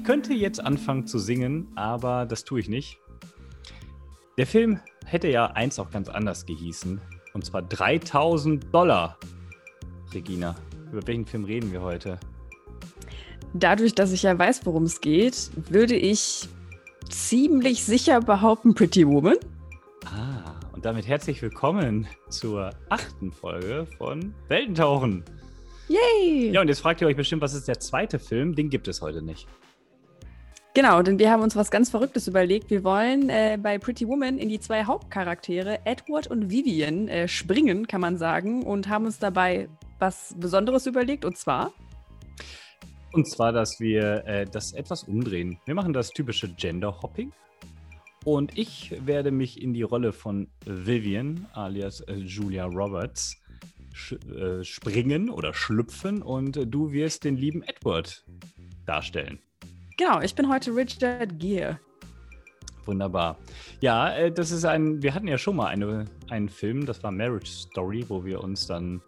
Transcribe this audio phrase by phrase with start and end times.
[0.00, 2.98] Ich könnte jetzt anfangen zu singen, aber das tue ich nicht.
[4.38, 6.98] Der Film hätte ja eins auch ganz anders gehießen.
[7.34, 9.18] Und zwar 3000 Dollar.
[10.14, 10.56] Regina,
[10.90, 12.18] über welchen Film reden wir heute?
[13.52, 16.48] Dadurch, dass ich ja weiß, worum es geht, würde ich
[17.10, 19.36] ziemlich sicher behaupten Pretty Woman.
[20.06, 25.24] Ah, und damit herzlich willkommen zur achten Folge von Weltentauchen.
[25.88, 26.52] Yay!
[26.52, 28.54] Ja, und jetzt fragt ihr euch bestimmt, was ist der zweite Film?
[28.54, 29.46] Den gibt es heute nicht.
[30.72, 32.70] Genau, denn wir haben uns was ganz Verrücktes überlegt.
[32.70, 37.88] Wir wollen äh, bei Pretty Woman in die zwei Hauptcharaktere, Edward und Vivian, äh, springen,
[37.88, 41.72] kann man sagen, und haben uns dabei was Besonderes überlegt, und zwar.
[43.12, 45.58] Und zwar, dass wir äh, das etwas umdrehen.
[45.64, 47.32] Wir machen das typische Gender-Hopping.
[48.24, 53.36] Und ich werde mich in die Rolle von Vivian, alias äh, Julia Roberts,
[54.12, 58.24] äh, springen oder schlüpfen und du wirst den lieben Edward
[58.86, 59.40] darstellen.
[60.00, 61.78] Genau, ich bin heute Richard Gere.
[62.86, 63.36] Wunderbar.
[63.82, 67.10] Ja, äh, das ist ein, wir hatten ja schon mal eine, einen Film, das war
[67.10, 69.02] Marriage Story, wo wir uns dann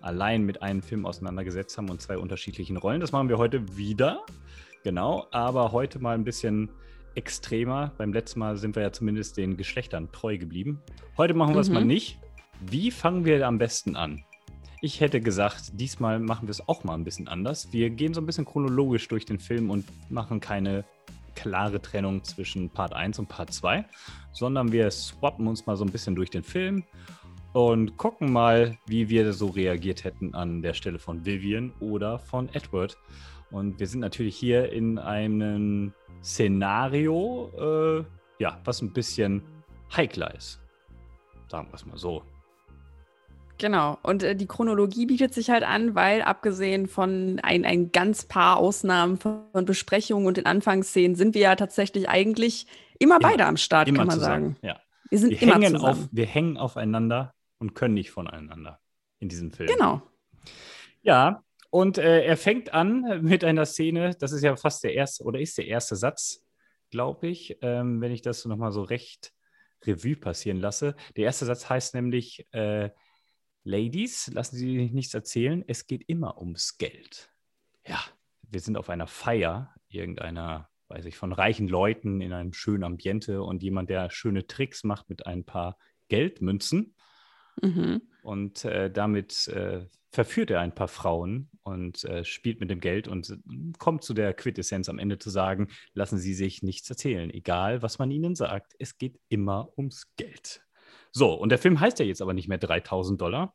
[0.00, 3.00] allein mit einem Film auseinandergesetzt haben und zwei unterschiedlichen Rollen.
[3.00, 4.26] Das machen wir heute wieder.
[4.82, 6.70] Genau, aber heute mal ein bisschen
[7.14, 7.92] extremer.
[7.96, 10.82] Beim letzten Mal sind wir ja zumindest den Geschlechtern treu geblieben.
[11.16, 11.74] Heute machen wir es mhm.
[11.74, 12.18] mal nicht.
[12.68, 14.24] Wie fangen wir am besten an?
[14.82, 17.72] Ich hätte gesagt, diesmal machen wir es auch mal ein bisschen anders.
[17.72, 20.84] Wir gehen so ein bisschen chronologisch durch den Film und machen keine
[21.34, 23.84] klare Trennung zwischen Part 1 und Part 2,
[24.32, 26.84] sondern wir swappen uns mal so ein bisschen durch den Film
[27.52, 32.50] und gucken mal, wie wir so reagiert hätten an der Stelle von Vivian oder von
[32.52, 32.98] Edward.
[33.50, 38.04] Und wir sind natürlich hier in einem Szenario, äh,
[38.42, 39.42] ja, was ein bisschen
[39.94, 40.60] heikler ist.
[41.48, 42.22] Sagen wir es mal so.
[43.58, 43.98] Genau.
[44.02, 48.58] Und äh, die Chronologie bietet sich halt an, weil abgesehen von ein, ein ganz paar
[48.58, 52.66] Ausnahmen von, von Besprechungen und den Anfangsszenen sind wir ja tatsächlich eigentlich
[52.98, 54.54] immer, immer beide am Start, kann man zusammen.
[54.54, 54.56] sagen.
[54.62, 54.80] Ja.
[55.10, 56.02] Wir sind wir immer hängen zusammen.
[56.04, 58.80] Auf, wir hängen aufeinander und können nicht voneinander
[59.18, 59.68] in diesem Film.
[59.68, 60.02] Genau.
[61.02, 65.24] Ja, und äh, er fängt an mit einer Szene, das ist ja fast der erste
[65.24, 66.44] oder ist der erste Satz,
[66.90, 69.32] glaube ich, ähm, wenn ich das nochmal so recht
[69.84, 70.96] Revue passieren lasse.
[71.16, 72.90] Der erste Satz heißt nämlich, äh,
[73.66, 77.32] Ladies, lassen Sie sich nichts erzählen, es geht immer ums Geld.
[77.84, 77.98] Ja,
[78.48, 83.42] wir sind auf einer Feier irgendeiner, weiß ich, von reichen Leuten in einem schönen Ambiente
[83.42, 86.94] und jemand, der schöne Tricks macht mit ein paar Geldmünzen.
[87.60, 88.02] Mhm.
[88.22, 93.08] Und äh, damit äh, verführt er ein paar Frauen und äh, spielt mit dem Geld
[93.08, 93.36] und
[93.80, 97.98] kommt zu der Quintessenz am Ende zu sagen, lassen Sie sich nichts erzählen, egal was
[97.98, 100.65] man ihnen sagt, es geht immer ums Geld.
[101.16, 103.54] So, und der Film heißt ja jetzt aber nicht mehr 3000 Dollar.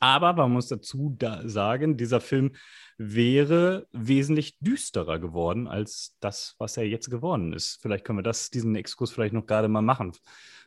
[0.00, 2.56] Aber man muss dazu da sagen, dieser Film
[2.96, 7.80] wäre wesentlich düsterer geworden als das, was er jetzt geworden ist.
[7.82, 10.12] Vielleicht können wir das, diesen Exkurs vielleicht noch gerade mal machen.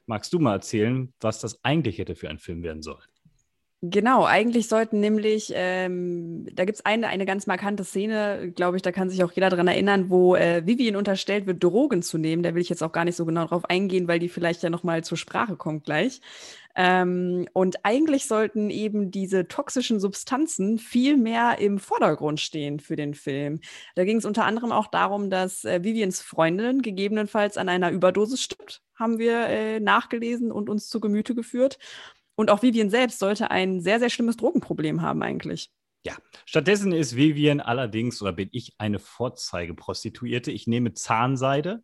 [0.06, 3.02] Magst du mal erzählen, was das eigentlich hätte für ein Film werden sollen?
[3.82, 8.84] Genau, eigentlich sollten nämlich, ähm, da gibt es eine, eine ganz markante Szene, glaube ich,
[8.84, 12.44] da kann sich auch jeder daran erinnern, wo äh, Vivian unterstellt wird, Drogen zu nehmen.
[12.44, 14.70] Da will ich jetzt auch gar nicht so genau drauf eingehen, weil die vielleicht ja
[14.70, 16.20] nochmal zur Sprache kommt gleich.
[16.76, 23.14] Ähm, und eigentlich sollten eben diese toxischen Substanzen viel mehr im Vordergrund stehen für den
[23.14, 23.62] Film.
[23.96, 28.42] Da ging es unter anderem auch darum, dass äh, Vivians Freundin gegebenenfalls an einer Überdosis
[28.42, 31.78] stirbt, haben wir äh, nachgelesen und uns zu Gemüte geführt.
[32.40, 35.72] Und auch Vivian selbst sollte ein sehr, sehr schlimmes Drogenproblem haben eigentlich.
[36.06, 36.14] Ja,
[36.46, 40.50] stattdessen ist Vivian allerdings oder bin ich eine Vorzeigeprostituierte.
[40.50, 41.84] Ich nehme Zahnseide,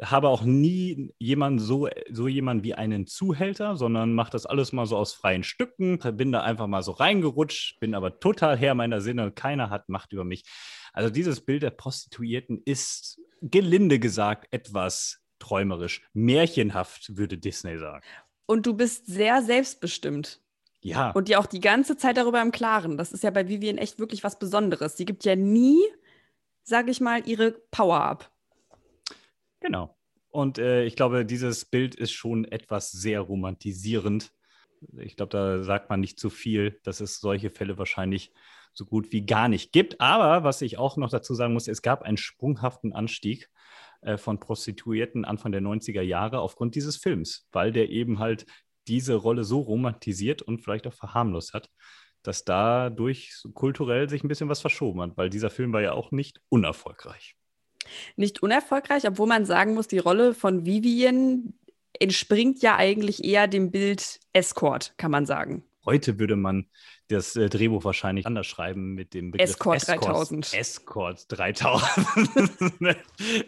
[0.00, 4.86] habe auch nie jemanden so, so jemanden wie einen Zuhälter, sondern mache das alles mal
[4.86, 9.00] so aus freien Stücken, bin da einfach mal so reingerutscht, bin aber total Herr meiner
[9.00, 10.44] Sinne keiner hat Macht über mich.
[10.92, 18.06] Also dieses Bild der Prostituierten ist gelinde gesagt etwas träumerisch, märchenhaft, würde Disney sagen
[18.50, 20.40] und du bist sehr selbstbestimmt.
[20.80, 21.12] Ja.
[21.12, 22.96] Und dir auch die ganze Zeit darüber im Klaren.
[22.96, 24.96] Das ist ja bei Vivian echt wirklich was Besonderes.
[24.96, 25.78] Sie gibt ja nie,
[26.64, 28.32] sage ich mal, ihre Power ab.
[29.60, 29.96] Genau.
[30.30, 34.32] Und äh, ich glaube, dieses Bild ist schon etwas sehr romantisierend.
[34.98, 38.32] Ich glaube, da sagt man nicht zu viel, dass es solche Fälle wahrscheinlich
[38.72, 40.00] so gut wie gar nicht gibt.
[40.00, 43.48] Aber was ich auch noch dazu sagen muss, es gab einen sprunghaften Anstieg
[44.02, 48.46] äh, von Prostituierten Anfang der 90er Jahre aufgrund dieses Films, weil der eben halt
[48.88, 51.68] diese Rolle so romantisiert und vielleicht auch verharmlost hat,
[52.22, 56.10] dass dadurch kulturell sich ein bisschen was verschoben hat, weil dieser Film war ja auch
[56.10, 57.36] nicht unerfolgreich.
[58.16, 61.54] Nicht unerfolgreich, obwohl man sagen muss, die Rolle von Vivian
[61.98, 65.64] entspringt ja eigentlich eher dem Bild Escort, kann man sagen.
[65.84, 66.66] Heute würde man
[67.08, 70.54] das äh, Drehbuch wahrscheinlich anders schreiben mit dem Begriff Escort 3000.
[70.54, 72.96] Escort 3000.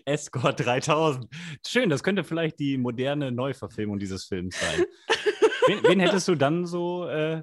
[0.06, 1.28] Escort 3000.
[1.66, 4.84] Schön, das könnte vielleicht die moderne Neuverfilmung dieses Films sein.
[5.66, 7.42] wen, wen hättest du dann so äh,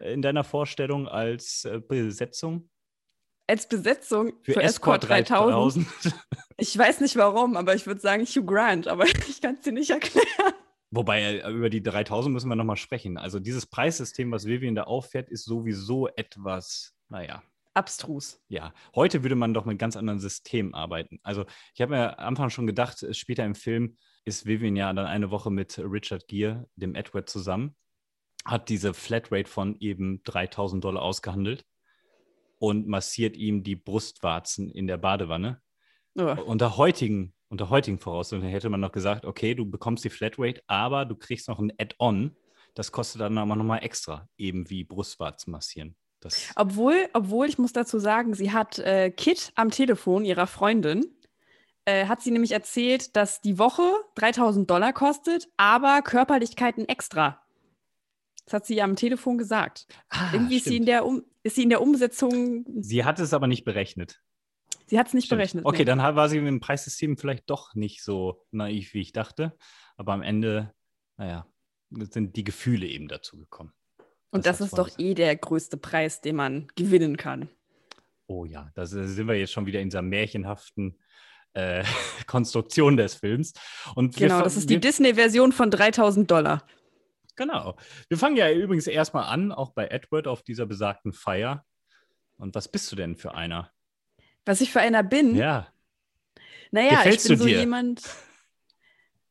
[0.00, 2.68] in deiner Vorstellung als äh, Besetzung?
[3.46, 5.86] Als Besetzung Für, für, Escort Escort 3000.
[5.86, 6.14] 3000.
[6.58, 9.72] Ich weiß nicht warum, aber ich würde sagen Hugh Grant, aber ich kann es dir
[9.72, 10.54] nicht erklären.
[10.90, 13.18] Wobei, äh, über die 3000 müssen wir nochmal sprechen.
[13.18, 17.42] Also dieses Preissystem, was Vivian da auffährt, ist sowieso etwas, naja,
[17.74, 18.40] Abstrus.
[18.48, 18.72] ja.
[18.94, 21.20] Heute würde man doch mit ganz anderen Systemen arbeiten.
[21.22, 21.44] Also
[21.74, 25.06] ich habe mir am Anfang schon gedacht, äh, später im Film ist Vivian ja dann
[25.06, 27.76] eine Woche mit Richard Gere, dem Edward, zusammen,
[28.44, 31.64] hat diese Flatrate von eben 3000 Dollar ausgehandelt
[32.58, 35.60] und massiert ihm die Brustwarzen in der Badewanne.
[36.18, 36.34] Oh.
[36.46, 41.04] Unter heutigen, unter heutigen Voraussetzungen hätte man noch gesagt, okay, du bekommst die Flatrate, aber
[41.04, 42.36] du kriegst noch ein Add-on.
[42.74, 45.96] Das kostet dann aber nochmal extra, eben wie Brustwarzen massieren.
[46.20, 51.04] Das, Obwohl, obwohl, ich muss dazu sagen, sie hat äh, Kit am Telefon, ihrer Freundin,
[51.84, 53.82] äh, hat sie nämlich erzählt, dass die Woche
[54.16, 57.42] 3000 Dollar kostet, aber Körperlichkeiten extra.
[58.44, 59.86] Das hat sie ja am Telefon gesagt.
[60.08, 60.88] Ah, Irgendwie ist sie, in stimmt.
[60.88, 64.20] der um ist sie in der Umsetzung, Sie hat es aber nicht berechnet.
[64.86, 65.38] Sie hat es nicht Stimmt.
[65.38, 65.64] berechnet.
[65.64, 65.84] Okay, nee.
[65.84, 69.56] dann war sie mit dem Preissystem vielleicht doch nicht so naiv, wie ich dachte.
[69.96, 70.72] Aber am Ende,
[71.16, 71.46] naja,
[71.90, 73.72] sind die Gefühle eben dazu gekommen.
[74.30, 77.48] Und das das ist doch eh der größte Preis, den man gewinnen kann.
[78.26, 80.98] Oh ja, da sind wir jetzt schon wieder in dieser märchenhaften
[81.52, 81.84] äh,
[82.26, 83.52] Konstruktion des Films.
[83.94, 86.66] Und Genau, das ist die Disney-Version von 3000 Dollar.
[87.36, 87.76] Genau.
[88.08, 91.64] Wir fangen ja übrigens erstmal an, auch bei Edward auf dieser besagten Feier.
[92.36, 93.70] Und was bist du denn für einer?
[94.46, 95.34] Was ich für einer bin?
[95.34, 95.72] Ja,
[96.70, 97.58] Naja, Gefällst ich bin so dir?
[97.60, 98.02] jemand.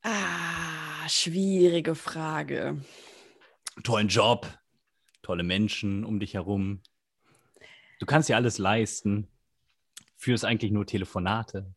[0.04, 2.78] Ah, schwierige Frage.
[3.84, 4.48] tollen Job,
[5.22, 6.82] tolle Menschen um dich herum.
[8.00, 9.30] Du kannst dir alles leisten.
[10.18, 11.74] Führst eigentlich nur Telefonate.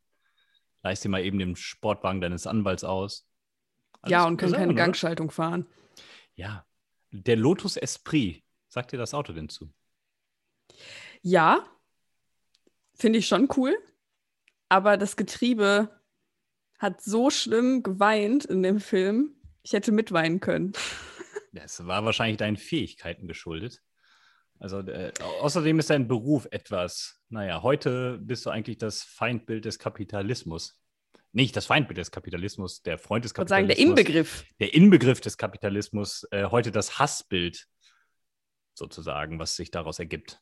[0.82, 3.28] Leist dir mal eben den Sportwagen deines Anwalts aus.
[4.04, 4.82] ja, Alles und kann gute keine oder?
[4.82, 5.66] Gangschaltung fahren.
[6.34, 6.66] Ja.
[7.10, 8.44] Der Lotus Esprit.
[8.68, 9.72] Sagt dir das Auto denn zu?
[11.22, 11.64] Ja,
[12.98, 13.76] finde ich schon cool.
[14.68, 15.88] Aber das Getriebe
[16.78, 19.34] hat so schlimm geweint in dem Film.
[19.62, 20.72] Ich hätte mitweinen können.
[21.52, 23.82] Das war wahrscheinlich deinen Fähigkeiten geschuldet.
[24.60, 29.64] Also äh, au- außerdem ist dein Beruf etwas, naja, heute bist du eigentlich das Feindbild
[29.64, 30.78] des Kapitalismus.
[31.32, 33.98] Nicht das Feindbild des Kapitalismus, der Freund des Ich würde sagen, der Kapitalismus.
[34.06, 34.44] Inbegriff.
[34.60, 37.66] Der Inbegriff des Kapitalismus, äh, heute das Hassbild
[38.74, 40.40] sozusagen, was sich daraus ergibt.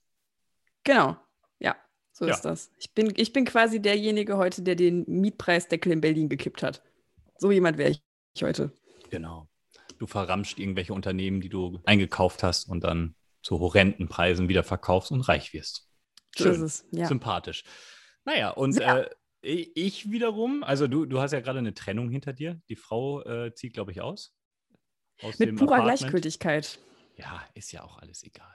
[0.82, 1.16] Genau.
[1.60, 1.76] Ja,
[2.16, 2.34] so Ja.
[2.34, 2.70] ist das.
[2.78, 6.82] Ich bin, ich bin quasi derjenige heute, der den Mietpreisdeckel in Berlin gekippt hat.
[7.36, 8.02] So jemand wäre ich
[8.42, 8.72] heute.
[9.10, 9.48] Genau.
[9.98, 15.12] Du verramscht irgendwelche Unternehmen, die du eingekauft hast und dann zu horrenden Preisen wieder verkaufst
[15.12, 15.88] und reich wirst.
[16.36, 16.84] So ist es.
[16.90, 17.06] Ja.
[17.06, 17.64] Sympathisch.
[18.24, 19.10] Naja, und Sehr.
[19.42, 22.60] äh, ich wiederum, also du, du hast ja gerade eine Trennung hinter dir.
[22.70, 24.34] Die Frau äh, zieht, glaube ich, aus.
[25.22, 25.98] Aus Mit purer Apartment.
[26.00, 26.78] Gleichgültigkeit.
[27.16, 28.54] Ja, ist ja auch alles egal.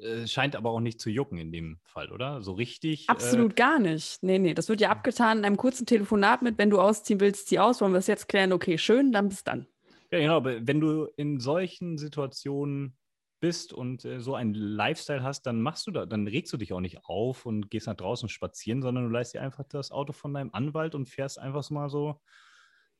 [0.00, 2.42] Äh, scheint aber auch nicht zu jucken in dem Fall, oder?
[2.42, 3.08] So richtig.
[3.08, 4.22] Absolut gar nicht.
[4.22, 7.48] Nee, nee, das wird ja abgetan in einem kurzen Telefonat mit, wenn du ausziehen willst,
[7.48, 9.66] zieh aus, wollen wir es jetzt klären, okay, schön, dann bis dann.
[10.10, 10.36] Äh, ja, genau.
[10.36, 12.96] Aber wenn du in solchen Situationen
[13.40, 16.72] bist und äh, so einen Lifestyle hast, dann machst du da, dann regst du dich
[16.72, 20.12] auch nicht auf und gehst nach draußen spazieren, sondern du leist dir einfach das Auto
[20.12, 22.20] von deinem Anwalt und fährst einfach so mal so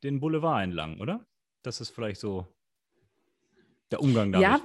[0.02, 1.26] den Boulevard entlang, oder?
[1.62, 2.46] Das ist vielleicht so
[3.90, 4.46] der Umgang damit.
[4.46, 4.60] Ja,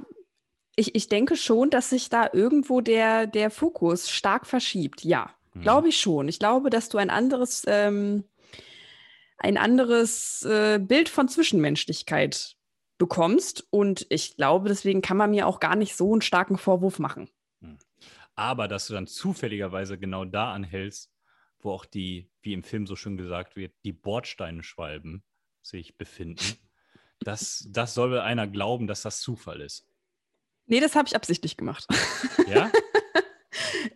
[0.80, 5.04] ich, ich denke schon, dass sich da irgendwo der, der Fokus stark verschiebt.
[5.04, 5.62] Ja, Mhm.
[5.62, 6.28] glaube ich schon.
[6.28, 8.24] Ich glaube, dass du ein anderes, ähm,
[9.38, 12.56] ein anderes äh, Bild von Zwischenmenschlichkeit
[12.98, 13.68] bekommst.
[13.72, 17.30] Und ich glaube, deswegen kann man mir auch gar nicht so einen starken Vorwurf machen.
[18.36, 21.12] Aber dass du dann zufälligerweise genau da anhältst,
[21.60, 25.24] wo auch die, wie im Film so schön gesagt wird, die Bordsteinschwalben
[25.62, 26.44] sich befinden.
[27.22, 29.86] Das, das soll einer glauben, dass das Zufall ist.
[30.70, 31.86] Nee, das habe ich absichtlich gemacht.
[32.48, 32.72] Ja?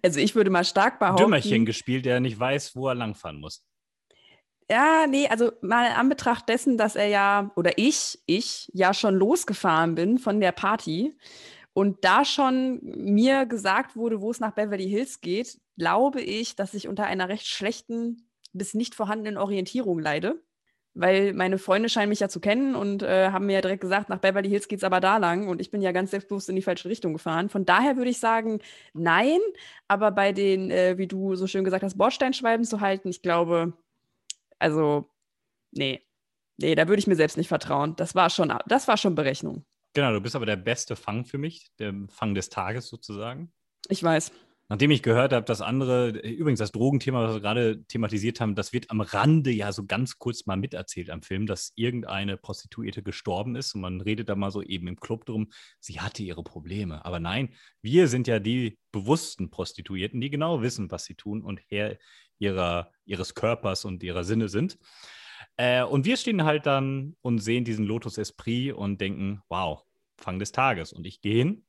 [0.01, 1.23] Also ich würde mal stark behaupten.
[1.23, 3.63] Dümmerchen gespielt, der nicht weiß, wo er langfahren muss.
[4.69, 9.15] Ja, nee, also mal in Anbetracht dessen, dass er ja, oder ich, ich ja schon
[9.15, 11.15] losgefahren bin von der Party
[11.73, 16.73] und da schon mir gesagt wurde, wo es nach Beverly Hills geht, glaube ich, dass
[16.73, 20.41] ich unter einer recht schlechten bis nicht vorhandenen Orientierung leide.
[20.95, 24.09] Weil meine Freunde scheinen mich ja zu kennen und äh, haben mir ja direkt gesagt,
[24.09, 26.61] nach Beverly Hills geht's aber da lang und ich bin ja ganz selbstbewusst in die
[26.61, 27.49] falsche Richtung gefahren.
[27.49, 28.59] Von daher würde ich sagen,
[28.93, 29.39] nein,
[29.87, 33.73] aber bei den, äh, wie du so schön gesagt hast, Bordsteinschwalben zu halten, ich glaube,
[34.59, 35.09] also,
[35.71, 36.01] nee.
[36.57, 37.95] Nee, da würde ich mir selbst nicht vertrauen.
[37.95, 39.65] Das war schon, das war schon Berechnung.
[39.93, 43.51] Genau, du bist aber der beste Fang für mich, der Fang des Tages sozusagen.
[43.89, 44.31] Ich weiß.
[44.69, 48.71] Nachdem ich gehört habe, dass andere, übrigens das Drogenthema, was wir gerade thematisiert haben, das
[48.71, 53.55] wird am Rande ja so ganz kurz mal miterzählt am Film, dass irgendeine Prostituierte gestorben
[53.55, 57.03] ist und man redet da mal so eben im Club drum, sie hatte ihre Probleme.
[57.03, 61.59] Aber nein, wir sind ja die bewussten Prostituierten, die genau wissen, was sie tun und
[61.67, 61.97] Herr
[62.39, 64.77] ihrer, ihres Körpers und ihrer Sinne sind.
[65.57, 69.83] Äh, und wir stehen halt dann und sehen diesen Lotus Esprit und denken, wow,
[70.17, 70.93] Fang des Tages.
[70.93, 71.65] Und ich gehe hin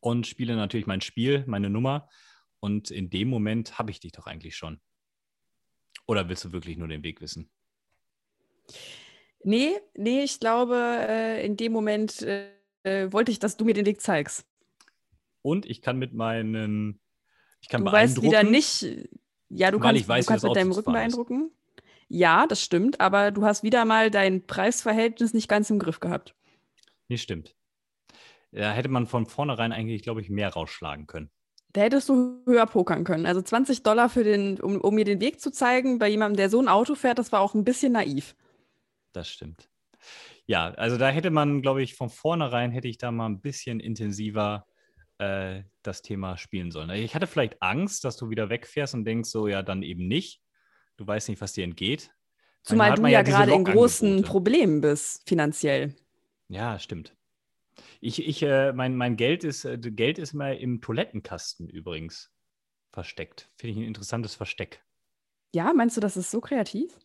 [0.00, 2.08] und spiele natürlich mein Spiel, meine Nummer.
[2.60, 4.80] Und in dem Moment habe ich dich doch eigentlich schon.
[6.06, 7.50] Oder willst du wirklich nur den Weg wissen?
[9.42, 12.50] Nee, nee, ich glaube, äh, in dem Moment äh,
[13.12, 14.46] wollte ich, dass du mir den Weg zeigst.
[15.42, 17.00] Und ich kann mit meinen,
[17.60, 18.16] ich kann du beeindrucken.
[18.16, 19.08] weißt wieder nicht,
[19.48, 20.94] ja, du kannst, weiß, du kannst mit deinem Rücken ist.
[20.94, 21.50] beeindrucken.
[22.08, 26.34] Ja, das stimmt, aber du hast wieder mal dein Preisverhältnis nicht ganz im Griff gehabt.
[27.08, 27.54] Nee, stimmt.
[28.56, 31.30] Da hätte man von vornherein eigentlich, glaube ich, mehr rausschlagen können.
[31.74, 33.26] Da hättest du höher pokern können.
[33.26, 36.48] Also 20 Dollar für den, um, um mir den Weg zu zeigen, bei jemandem, der
[36.48, 38.34] so ein Auto fährt, das war auch ein bisschen naiv.
[39.12, 39.68] Das stimmt.
[40.46, 43.78] Ja, also da hätte man, glaube ich, von vornherein hätte ich da mal ein bisschen
[43.78, 44.66] intensiver
[45.18, 46.88] äh, das Thema spielen sollen.
[46.90, 50.40] Ich hatte vielleicht Angst, dass du wieder wegfährst und denkst, so ja, dann eben nicht.
[50.96, 52.10] Du weißt nicht, was dir entgeht.
[52.62, 54.22] Zumal du ja, ja gerade in großen.
[54.22, 55.94] Problemen bist, finanziell.
[56.48, 57.14] Ja, stimmt.
[58.00, 62.32] Ich, ich, äh, mein, mein Geld ist, äh, Geld ist mal im Toilettenkasten übrigens
[62.90, 63.50] versteckt.
[63.56, 64.82] Finde ich ein interessantes Versteck.
[65.54, 66.98] Ja, meinst du, das ist so kreativ?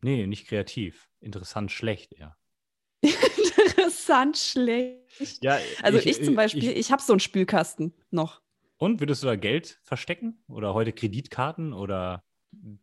[0.00, 1.08] Nee, nicht kreativ.
[1.20, 2.36] Interessant schlecht, eher.
[3.02, 5.42] Interessant schlecht.
[5.42, 8.42] Ja, Also ich, zum Beispiel, ich, habe so einen Spülkasten noch.
[8.76, 10.42] und würdest du da Geld verstecken?
[10.48, 12.24] Oder heute Kreditkarten oder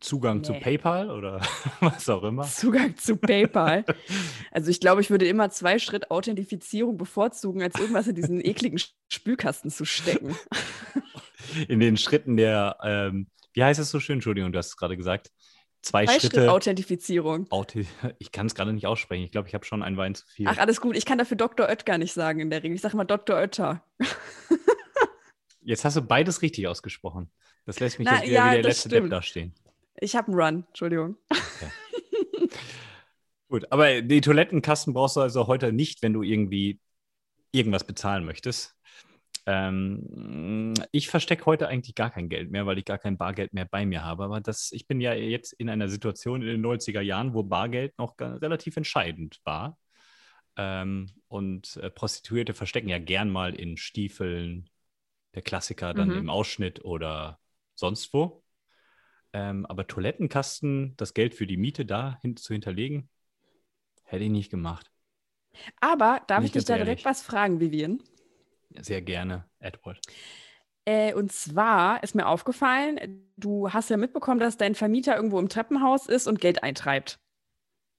[0.00, 0.60] Zugang zu Nee.
[0.60, 1.40] PayPal oder
[1.80, 2.44] was auch immer?
[2.44, 3.84] Zugang zu PayPal.
[4.50, 8.80] Also ich glaube, ich würde immer zwei Schritt Authentifizierung bevorzugen, als irgendwas in diesen ekligen
[9.12, 10.34] Spülkasten zu stecken.
[11.68, 14.14] In den Schritten der, ähm, wie heißt es so schön?
[14.14, 15.30] Entschuldigung, du hast es gerade gesagt.
[15.82, 16.52] Zwei, Zwei Schritt Schritte.
[16.52, 17.46] Authentifizierung.
[17.50, 17.86] Authi
[18.18, 19.22] ich kann es gerade nicht aussprechen.
[19.24, 20.48] Ich glaube, ich habe schon ein Wein zu viel.
[20.48, 20.96] Ach, alles gut.
[20.96, 21.68] Ich kann dafür Dr.
[21.68, 22.74] Oetker nicht sagen in der Regel.
[22.74, 23.36] Ich sage immer Dr.
[23.36, 23.84] Oetker.
[25.66, 27.28] Jetzt hast du beides richtig ausgesprochen.
[27.64, 29.12] Das lässt mich Na, jetzt wieder ja, wie der letzte Depp stimmt.
[29.12, 29.54] dastehen.
[29.98, 31.16] Ich habe einen Run, Entschuldigung.
[33.48, 36.78] Gut, aber die Toilettenkasten brauchst du also heute nicht, wenn du irgendwie
[37.50, 38.76] irgendwas bezahlen möchtest.
[39.46, 43.64] Ähm, ich verstecke heute eigentlich gar kein Geld mehr, weil ich gar kein Bargeld mehr
[43.64, 44.22] bei mir habe.
[44.22, 47.98] Aber das, ich bin ja jetzt in einer Situation in den 90er Jahren, wo Bargeld
[47.98, 49.76] noch relativ entscheidend war.
[50.56, 54.70] Ähm, und äh, Prostituierte verstecken ja gern mal in Stiefeln,
[55.36, 56.16] der Klassiker dann Mhm.
[56.16, 57.40] im Ausschnitt oder
[57.76, 58.44] sonst wo.
[59.34, 63.10] Ähm, aber Toilettenkasten, das Geld für die Miete da hin zu hinterlegen,
[64.04, 64.90] hätte ich nicht gemacht.
[65.80, 66.84] Aber darf Bin ich ich dich da ehrlich.
[66.84, 68.02] direkt was fragen, Vivian?
[68.80, 70.04] Sehr gerne, Edward.
[70.84, 73.00] Äh, und zwar ist mir aufgefallen,
[73.36, 77.18] du hast ja mitbekommen, dass dein Vermieter irgendwo im Treppenhaus ist und Geld eintreibt.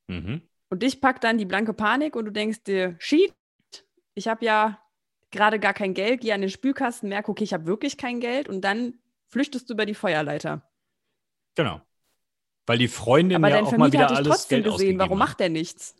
[0.10, 0.48] Mhm.
[0.70, 3.34] Und dich packt dann die blanke Panik und du denkst dir, shit,
[4.15, 4.79] ich habe ja
[5.31, 8.48] gerade gar kein Geld, geh an den Spülkasten, merke, okay, ich habe wirklich kein Geld
[8.50, 8.96] und dann
[9.27, 10.62] flüchtest du über die Feuerleiter.
[11.55, 11.81] Genau.
[12.65, 14.74] Weil die Freundin Aber ja dein auch mal Vermieter wieder hat dich alles trotzdem Geld
[14.74, 15.96] gesehen, warum macht der nichts?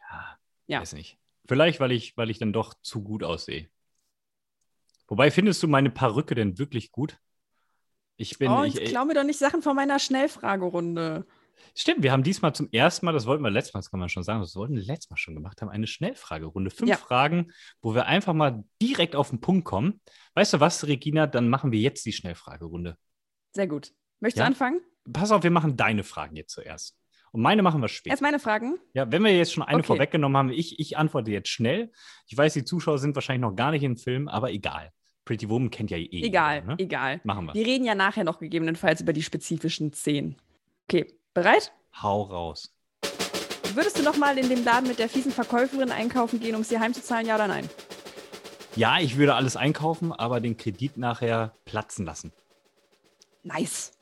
[0.00, 0.80] Ja, Ja.
[0.80, 1.18] weiß nicht.
[1.46, 3.68] Vielleicht, weil ich, weil ich dann doch zu gut aussehe.
[5.08, 7.18] Wobei, findest du meine Perücke denn wirklich gut?
[8.16, 11.26] Ich bin, oh, ich, jetzt klau mir doch nicht Sachen von meiner Schnellfragerunde.
[11.74, 14.08] Stimmt, wir haben diesmal zum ersten Mal, das wollten wir letztes Mal, das kann man
[14.08, 16.70] schon sagen, das wollten wir letztes Mal schon gemacht haben, eine Schnellfragerunde.
[16.70, 16.96] Fünf Ja.
[16.96, 20.00] Fragen, wo wir einfach mal direkt auf den Punkt kommen.
[20.34, 21.26] Weißt du was, Regina?
[21.26, 22.96] Dann machen wir jetzt die Schnellfragerunde.
[23.52, 23.92] Sehr gut.
[24.20, 24.44] Möchtest Ja?
[24.44, 24.80] du anfangen?
[25.12, 26.96] Pass auf, wir machen deine Fragen jetzt zuerst.
[27.32, 28.12] Und meine machen wir später.
[28.12, 28.78] Erst meine Fragen.
[28.94, 29.86] Ja, wenn wir jetzt schon eine Okay.
[29.88, 31.92] vorweggenommen haben, ich, ich antworte jetzt schnell.
[32.26, 34.90] Ich weiß, die Zuschauer sind wahrscheinlich noch gar nicht im Film, aber egal.
[35.26, 36.08] Pretty Woman kennt ja eh.
[36.22, 36.74] Egal, jeder, ne?
[36.78, 37.20] egal.
[37.24, 37.54] Machen wir.
[37.54, 40.36] Wir reden ja nachher noch gegebenenfalls über die spezifischen Szenen.
[40.88, 41.06] Okay,
[41.36, 41.70] bereit?
[42.02, 42.74] Hau raus.
[43.74, 46.68] Würdest du noch mal in dem Laden mit der fiesen Verkäuferin einkaufen gehen, um es
[46.68, 47.68] dir heimzuzahlen, ja oder nein?
[48.74, 52.32] Ja, ich würde alles einkaufen, aber den Kredit nachher platzen lassen.
[53.42, 53.92] Nice.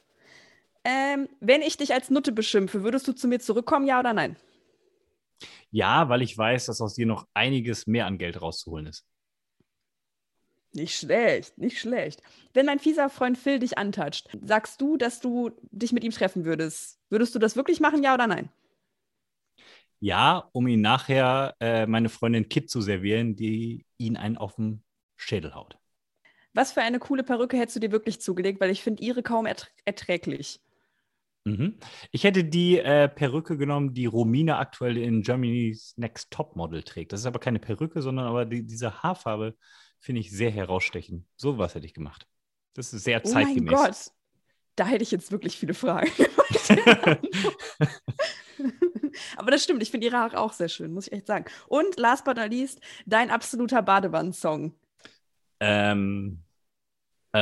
[0.85, 4.37] Ähm, wenn ich dich als Nutte beschimpfe, würdest du zu mir zurückkommen, ja oder nein?
[5.71, 9.05] Ja, weil ich weiß, dass aus dir noch einiges mehr an Geld rauszuholen ist.
[10.75, 12.21] Nicht schlecht, nicht schlecht.
[12.53, 16.45] Wenn mein fieser Freund Phil dich antatscht, sagst du, dass du dich mit ihm treffen
[16.45, 16.99] würdest.
[17.11, 18.49] Würdest du das wirklich machen, ja oder nein?
[20.01, 24.83] Ja, um ihn nachher äh, meine Freundin Kit zu servieren, die ihn einen auf den
[25.17, 25.79] Schädel haut.
[26.55, 29.47] Was für eine coole Perücke hättest du dir wirklich zugelegt, weil ich finde ihre kaum
[29.47, 30.61] ertr erträglich.
[31.45, 31.79] Mhm.
[32.11, 37.13] Ich hätte die äh, Perücke genommen, die Romina aktuell in Germany's Next Top Model trägt.
[37.13, 39.55] Das ist aber keine Perücke, sondern aber die, diese Haarfarbe
[40.05, 41.25] finde ich sehr herausstechend.
[41.35, 42.27] So was hätte ich gemacht.
[42.75, 43.73] Das ist sehr zeitgemäß.
[43.73, 44.11] Oh mein Gott,
[44.77, 46.11] da hätte ich jetzt wirklich viele Fragen.
[49.37, 51.47] aber das stimmt, ich finde ihre Haare auch sehr schön, muss ich echt sagen.
[51.69, 54.75] Und last but not least, dein absoluter Badewannensong.
[55.61, 56.43] Ähm,
[57.33, 57.41] äh, äh,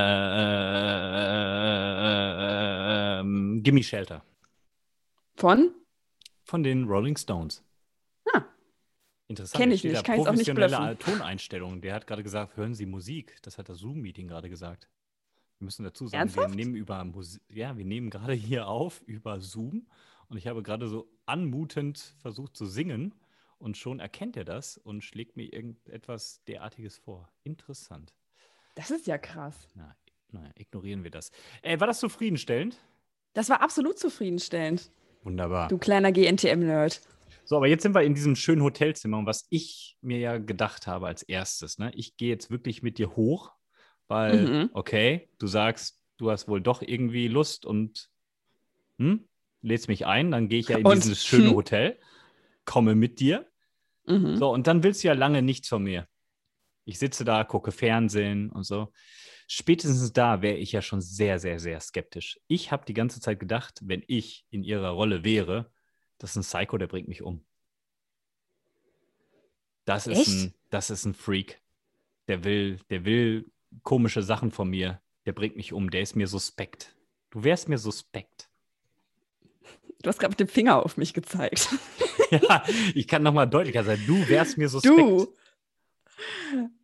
[3.19, 3.25] äh,
[3.61, 4.25] Gimme Shelter.
[5.35, 5.75] Von?
[6.45, 7.64] Von den Rolling Stones.
[9.33, 9.61] Interessant.
[9.62, 11.81] Kenn ich nicht, kann ich's auch nicht professionelle Toneinstellungen.
[11.81, 13.39] Der hat gerade gesagt, hören Sie Musik.
[13.43, 14.89] Das hat das Zoom-Meeting gerade gesagt.
[15.59, 16.51] Wir müssen dazu sagen, Ernsthaft?
[16.51, 19.87] wir nehmen über Musik, ja, wir nehmen gerade hier auf über Zoom
[20.29, 23.15] und ich habe gerade so anmutend versucht zu singen
[23.59, 27.31] und schon erkennt er das und schlägt mir irgendetwas derartiges vor.
[27.45, 28.12] Interessant.
[28.75, 29.69] Das ist ja krass.
[29.75, 29.95] Na,
[30.33, 31.31] naja, ignorieren wir das.
[31.62, 32.77] Äh, war das zufriedenstellend?
[33.33, 34.91] Das war absolut zufriedenstellend.
[35.23, 35.69] Wunderbar.
[35.69, 37.01] Du kleiner GNTM-Nerd.
[37.45, 40.87] So, aber jetzt sind wir in diesem schönen Hotelzimmer und was ich mir ja gedacht
[40.87, 41.93] habe als erstes, ne?
[41.95, 43.53] Ich gehe jetzt wirklich mit dir hoch,
[44.09, 44.71] weil, Mhm.
[44.73, 48.09] okay, du sagst, du hast wohl doch irgendwie Lust und
[48.99, 49.29] hm,
[49.63, 51.55] lädst mich ein, dann gehe ich ja in Und, dieses schöne hm?
[51.55, 51.99] Hotel,
[52.65, 53.49] komme mit dir.
[54.09, 54.37] Mhm.
[54.39, 56.09] So, und dann willst du ja lange nichts von mir.
[56.85, 58.93] Ich sitze da, gucke Fernsehen und so.
[59.49, 62.41] Spätestens da wäre ich ja schon sehr, sehr, sehr skeptisch.
[62.49, 65.73] Ich habe die ganze Zeit gedacht, wenn ich in ihrer Rolle wäre,
[66.23, 67.45] das ist ein Psycho, der bringt mich um.
[69.85, 70.29] Das ist, Echt?
[70.29, 71.61] ein, das ist ein Freak.
[72.29, 73.50] Der will, der will
[73.83, 75.00] komische Sachen von mir.
[75.26, 75.91] Der bringt mich um.
[75.91, 76.95] Der ist mir suspekt.
[77.31, 78.49] Du wärst mir suspekt.
[80.02, 81.69] Du hast gerade mit dem Finger auf mich gezeigt.
[82.31, 82.62] ja,
[82.95, 84.00] ich kann noch mal deutlicher sein.
[84.07, 84.97] Du wärst mir suspekt.
[84.97, 85.35] Du.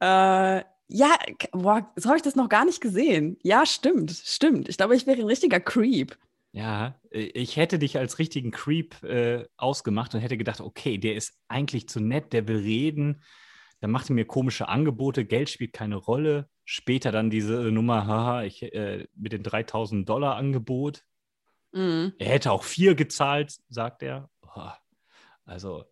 [0.01, 1.17] Äh, ja,
[1.53, 3.39] boah, so habe ich das noch gar nicht gesehen.
[3.43, 4.69] Ja, stimmt, stimmt.
[4.69, 6.19] Ich glaube, ich wäre ein richtiger Creep.
[6.53, 11.15] Ja, äh, ich hätte dich als richtigen Creep äh, ausgemacht und hätte gedacht, okay, der
[11.15, 13.23] ist eigentlich zu nett, der will reden,
[13.81, 16.49] der macht mir komische Angebote, Geld spielt keine Rolle.
[16.65, 21.05] Später dann diese Nummer, haha, ich, äh, mit den 3000 Dollar Angebot.
[21.73, 22.13] Mhm.
[22.19, 24.29] Er hätte auch vier gezahlt, sagt er.
[24.41, 24.79] Boah,
[25.45, 25.85] also,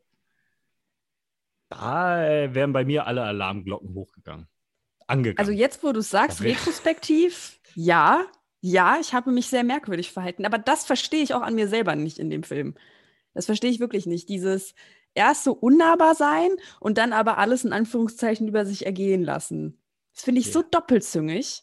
[1.69, 4.49] da äh, wären bei mir alle Alarmglocken hochgegangen.
[5.07, 5.39] Angegangen.
[5.39, 8.27] Also jetzt, wo du es sagst, retrospektiv, ja,
[8.61, 10.45] ja, ich habe mich sehr merkwürdig verhalten.
[10.45, 12.75] Aber das verstehe ich auch an mir selber nicht in dem Film.
[13.35, 14.29] Das verstehe ich wirklich nicht.
[14.29, 14.75] Dieses
[15.15, 19.79] erst so unnahbar sein und dann aber alles in Anführungszeichen über sich ergehen lassen.
[20.15, 20.53] Das finde ich Ja.
[20.53, 21.63] so doppelzüngig.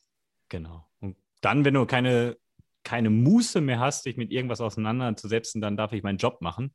[0.50, 0.86] Genau.
[1.00, 2.38] Und dann, wenn du keine,
[2.84, 6.74] keine Muße mehr hast, dich mit irgendwas auseinanderzusetzen, dann darf ich meinen Job machen.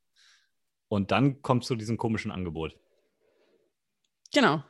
[0.88, 2.76] Und dann kommst du zu diesem komischen Angebot.
[4.33, 4.62] Genau.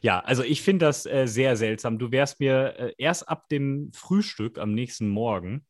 [0.00, 1.98] Ja, also ich finde das äh, sehr seltsam.
[1.98, 5.66] Du wärst mir äh, erst ab dem Frühstück am nächsten Morgen,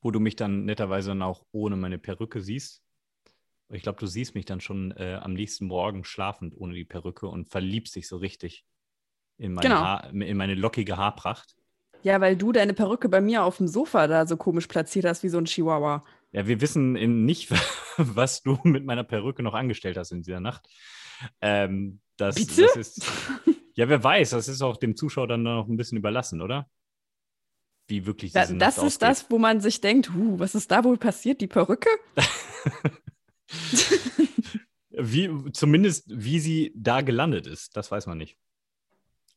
[0.00, 2.82] wo du mich dann netterweise dann auch ohne meine Perücke siehst.
[3.70, 7.28] Ich glaube, du siehst mich dann schon äh, am nächsten Morgen schlafend ohne die Perücke
[7.28, 8.64] und verliebst dich so richtig
[9.36, 9.80] in meine, Genau.
[9.80, 11.54] Haar, in meine lockige Haarpracht.
[12.02, 15.22] Ja, weil du deine Perücke bei mir auf dem Sofa da so komisch platziert hast,
[15.22, 16.04] wie so ein Chihuahua.
[16.32, 16.92] Ja, wir wissen
[17.24, 17.50] nicht,
[17.96, 20.68] was du mit meiner Perücke noch angestellt hast in dieser Nacht.
[21.40, 22.62] Ähm, das, Bitte?
[22.62, 23.12] das ist.
[23.74, 26.68] Ja, wer weiß, das ist auch dem Zuschauer dann noch ein bisschen überlassen, oder?
[27.86, 30.70] Wie wirklich Da, diese das Nacht ist das, wo man sich denkt, huh, was ist
[30.70, 31.40] da wohl passiert?
[31.40, 31.88] Die Perücke?
[32.16, 34.00] ausgeht.
[35.00, 38.36] Wie, zumindest, wie sie da gelandet ist, das weiß man nicht.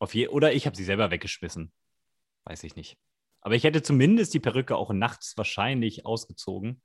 [0.00, 1.72] Auf je oder ich habe sie selber weggeschmissen.
[2.42, 2.98] Weiß ich nicht.
[3.40, 6.82] Aber ich hätte zumindest die Perücke auch nachts wahrscheinlich ausgezogen,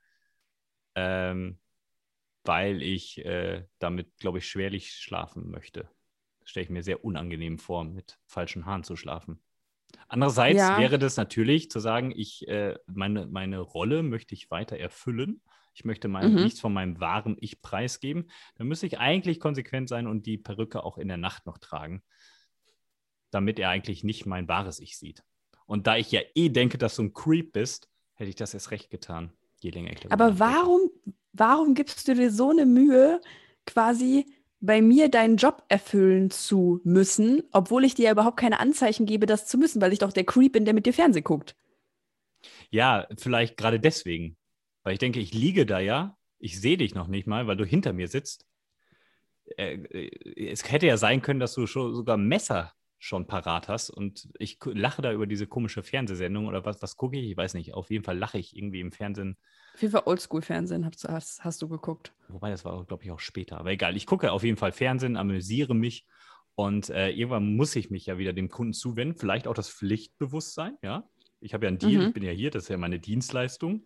[0.94, 1.60] ähm,
[2.48, 5.90] weil ich äh, damit, glaube ich, schwerlich schlafen möchte.
[6.40, 9.40] Das stelle ich mir sehr unangenehm vor, mit falschen Haaren zu schlafen.
[10.08, 10.78] Andererseits Ja.
[10.78, 15.42] wäre das natürlich zu sagen, ich, äh, meine, meine Rolle möchte ich weiter erfüllen.
[15.74, 16.44] Ich möchte mein, Mhm.
[16.44, 18.30] nichts von meinem wahren Ich preisgeben.
[18.56, 22.04] Dann müsste ich eigentlich konsequent sein und die Perücke auch in der Nacht noch tragen,
[23.32, 25.24] damit er eigentlich nicht mein wahres Ich sieht.
[25.66, 28.72] Und da ich ja eh denke, dass du ein Creep bist, hätte ich das erst
[28.72, 29.34] recht getan.
[29.60, 30.90] Je länger ich Aber warum,
[31.38, 33.22] warum gibst du dir so eine Mühe,
[33.66, 34.26] quasi
[34.60, 39.26] bei mir deinen Job erfüllen zu müssen, obwohl ich dir ja überhaupt keine Anzeichen gebe,
[39.26, 41.56] das zu müssen, weil ich doch der Creep bin, der mit dir Fernsehen guckt?
[42.70, 44.38] Ja, vielleicht gerade deswegen.
[44.84, 47.66] Weil ich denke, ich liege da ja, ich sehe dich noch nicht mal, weil du
[47.66, 48.46] hinter mir sitzt.
[49.58, 53.92] Äh, äh, es hätte ja sein können, dass du schon sogar Messer schon parat hast
[53.92, 57.30] und ich lache da über diese komische Fernsehsendung oder was, was gucke ich?
[57.30, 57.74] Ich weiß nicht.
[57.74, 59.38] Auf jeden Fall lache ich irgendwie im Fernsehen.
[59.78, 62.12] Auf jeden Fall Oldschool-Fernsehen hast, hast, hast du geguckt.
[62.30, 63.60] Wobei, das war, glaube ich, auch später.
[63.60, 66.08] Aber egal, ich gucke auf jeden Fall Fernsehen, amüsiere mich
[66.56, 69.20] und äh, irgendwann muss ich mich ja wieder dem Kunden zuwenden.
[69.20, 71.08] Vielleicht auch das Pflichtbewusstsein, ja.
[71.42, 72.08] Ich habe ja einen Deal, Mhm.
[72.08, 73.84] ich bin ja hier, das ist ja meine Dienstleistung.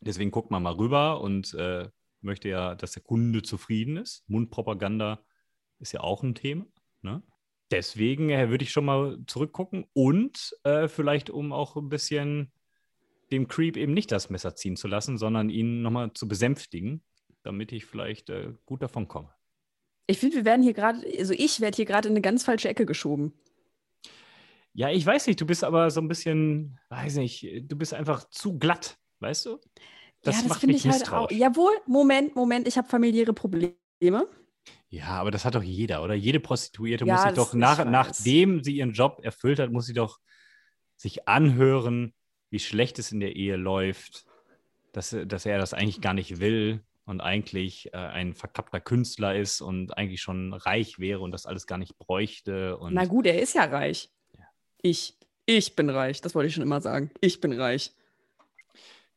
[0.00, 1.88] Deswegen guckt man mal rüber und äh,
[2.20, 4.24] möchte ja, dass der Kunde zufrieden ist.
[4.28, 5.20] Mundpropaganda
[5.78, 6.66] ist ja auch ein Thema.
[7.02, 7.22] Ne?
[7.70, 12.50] Deswegen äh, würde ich schon mal zurückgucken und äh, vielleicht, um auch ein bisschen
[13.34, 17.02] dem Creep eben nicht das Messer ziehen zu lassen, sondern ihn nochmal zu besänftigen,
[17.42, 19.30] damit ich vielleicht äh, gut davon komme.
[20.06, 22.68] Ich finde, wir werden hier gerade, also ich werde hier gerade in eine ganz falsche
[22.68, 23.32] Ecke geschoben.
[24.72, 28.28] Ja, ich weiß nicht, du bist aber so ein bisschen, weiß nicht, du bist einfach
[28.30, 29.60] zu glatt, weißt du?
[30.22, 31.30] Das ja, das finde ich halt auch.
[31.30, 33.76] Jawohl, Moment, Moment, ich habe familiäre Probleme.
[34.88, 36.14] Ja, aber das hat doch jeder, oder?
[36.14, 39.92] Jede Prostituierte ja, muss sich doch, nach, nachdem sie ihren Job erfüllt hat, muss sie
[39.92, 40.18] doch
[40.96, 42.14] sich anhören,
[42.50, 44.24] wie schlecht es in der Ehe läuft,
[44.92, 49.60] dass, dass er das eigentlich gar nicht will und eigentlich äh, ein verkappter Künstler ist
[49.60, 52.78] und eigentlich schon reich wäre und das alles gar nicht bräuchte.
[52.78, 54.10] Und Na gut, er ist ja reich.
[54.38, 54.44] Ja.
[54.82, 55.18] Ich.
[55.46, 57.10] Ich bin reich, das wollte ich schon immer sagen.
[57.20, 57.92] Ich bin reich.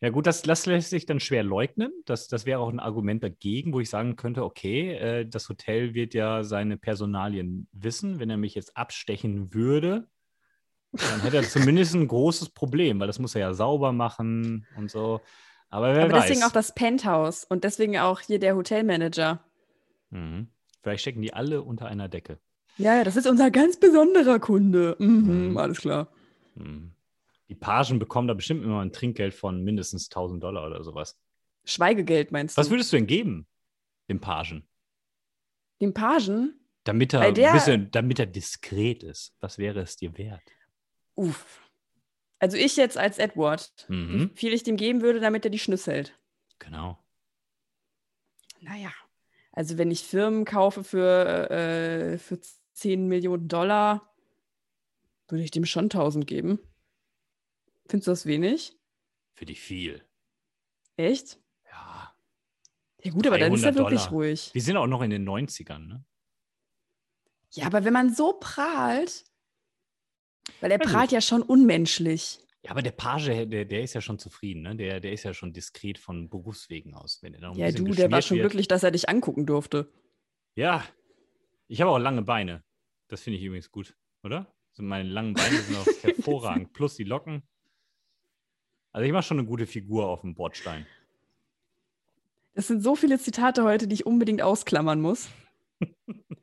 [0.01, 1.91] Ja, gut, das, das lässt sich dann schwer leugnen.
[2.05, 5.93] Das, das wäre auch ein Argument dagegen, wo ich sagen könnte: Okay, äh, das Hotel
[5.93, 8.19] wird ja seine Personalien wissen.
[8.19, 10.07] Wenn er mich jetzt abstechen würde,
[10.91, 14.89] dann hätte er zumindest ein großes Problem, weil das muss er ja sauber machen und
[14.89, 15.21] so.
[15.69, 16.27] Aber wer Aber weiß.
[16.27, 19.43] deswegen auch das Penthouse und deswegen auch hier der Hotelmanager.
[20.09, 20.47] Mhm.
[20.81, 22.39] Vielleicht stecken die alle unter einer Decke.
[22.77, 24.95] Ja, ja, das ist unser ganz besonderer Kunde.
[24.99, 25.57] Mhm, mhm.
[25.57, 26.09] Alles klar.
[26.55, 26.93] Mhm.
[27.49, 31.17] Die Pagen bekommen da bestimmt immer ein Trinkgeld von mindestens 1000 Dollar oder sowas.
[31.65, 32.61] Schweigegeld meinst du?
[32.61, 33.47] Was würdest du denn geben,
[34.09, 34.67] dem Pagen?
[35.81, 36.59] Dem Pagen?
[36.83, 37.51] Damit er, der...
[37.51, 39.35] bisschen, damit er diskret ist.
[39.41, 40.41] Was wäre es dir wert?
[41.17, 41.69] Uff.
[42.39, 44.29] Also ich jetzt als Edward, mhm.
[44.31, 46.17] wie viel ich dem geben würde, damit er die schnüsselt.
[46.59, 46.97] Genau.
[48.61, 48.91] Naja,
[49.51, 52.39] also wenn ich Firmen kaufe für, äh, für
[52.73, 54.13] 10 Millionen Dollar,
[55.27, 56.59] würde ich dem schon 1000 geben.
[57.87, 58.77] Findest du das wenig?
[59.33, 60.03] Für dich viel.
[60.95, 61.39] Echt?
[61.71, 62.13] Ja.
[63.03, 64.13] Ja gut, aber dann ist er wirklich Dollar.
[64.13, 64.51] ruhig.
[64.53, 66.05] Wir sind auch noch in den 90ern, ne?
[67.51, 69.25] Ja, aber wenn man so prahlt,
[70.61, 72.39] weil er prahlt ja schon unmenschlich.
[72.63, 74.75] Ja, aber der Page, der, der ist ja schon zufrieden, ne?
[74.75, 77.19] Der, der ist ja schon diskret von Berufswegen aus.
[77.21, 78.47] Wenn er ja, du, der war schon wird.
[78.47, 79.91] glücklich, dass er dich angucken durfte.
[80.55, 80.83] Ja.
[81.67, 82.63] Ich habe auch lange Beine.
[83.07, 84.53] Das finde ich übrigens gut, oder?
[84.71, 86.73] Also meine langen Beine sind auch hervorragend.
[86.73, 87.43] Plus die Locken.
[88.91, 90.85] Also ich mache schon eine gute Figur auf dem Bordstein.
[92.53, 95.29] Es sind so viele Zitate heute, die ich unbedingt ausklammern muss.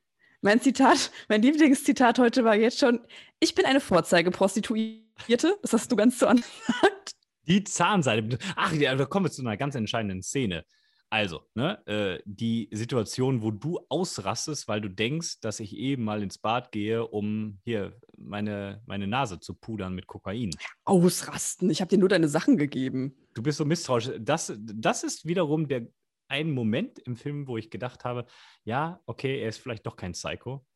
[0.45, 3.01] mein Zitat, mein Lieblingszitat heute war jetzt schon,
[3.41, 5.59] ich bin eine Vorzeigeprostituierte.
[5.63, 7.13] Das hast du ganz zu Anfang gesagt.
[7.49, 8.39] Die Zahnseide.
[8.55, 10.65] Ach ja, da kommen wir zu einer ganz entscheidenden Szene.
[11.09, 16.23] Also, ne, äh, die Situation, wo du ausrastest, weil du denkst, dass ich eben mal
[16.23, 20.51] ins Bad gehe, um hier meine, meine Nase zu pudern mit Kokain.
[20.85, 21.71] Ausrasten?
[21.71, 23.15] Ich habe dir nur deine Sachen gegeben.
[23.35, 24.11] Du bist so misstrauisch.
[24.19, 25.87] Das, das ist wiederum der
[26.29, 28.27] ein Moment im Film, wo ich gedacht habe,
[28.65, 30.67] ja, okay, er ist vielleicht doch kein Psycho.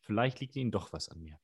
[0.00, 1.38] Vielleicht liegt ihm doch was an mir.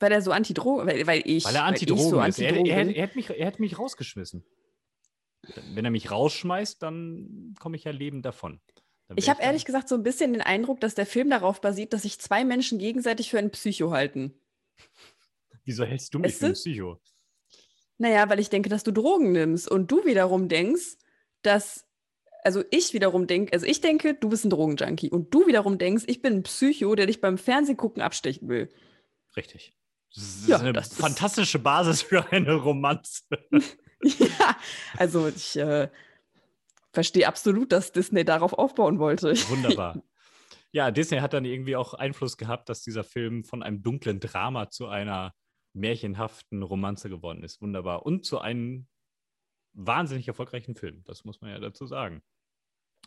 [0.00, 1.44] Weil er so Antidrogen, weil, weil ich.
[1.44, 2.38] Weil er Antidrogen so ist.
[2.38, 4.44] Er, er, er, hat mich, er hat mich rausgeschmissen.
[5.72, 8.60] Wenn er mich rausschmeißt, dann komme ich ja lebend davon.
[9.16, 12.02] Ich habe ehrlich gesagt so ein bisschen den Eindruck, dass der Film darauf basiert, dass
[12.02, 14.38] sich zwei Menschen gegenseitig für einen Psycho halten.
[15.64, 17.00] Wieso hältst du mich weißt für einen Psycho?
[17.96, 20.96] Naja, weil ich denke, dass du Drogen nimmst und du wiederum denkst,
[21.42, 21.87] dass,
[22.48, 26.04] also ich wiederum denke, also ich denke, du bist ein Drogenjunkie und du wiederum denkst,
[26.06, 28.70] ich bin ein Psycho, der dich beim Fernsehgucken abstechen will.
[29.36, 29.74] Richtig.
[30.14, 31.64] Das ist ja, eine das fantastische ist...
[31.64, 33.24] Basis für eine Romanze.
[34.02, 34.56] ja,
[34.96, 35.90] also ich äh,
[36.90, 39.34] verstehe absolut, dass Disney darauf aufbauen wollte.
[39.50, 40.02] Wunderbar.
[40.72, 44.70] Ja, Disney hat dann irgendwie auch Einfluss gehabt, dass dieser Film von einem dunklen Drama
[44.70, 45.34] zu einer
[45.74, 47.60] märchenhaften Romanze geworden ist.
[47.60, 48.06] Wunderbar.
[48.06, 48.86] Und zu einem
[49.74, 51.02] wahnsinnig erfolgreichen Film.
[51.04, 52.22] Das muss man ja dazu sagen.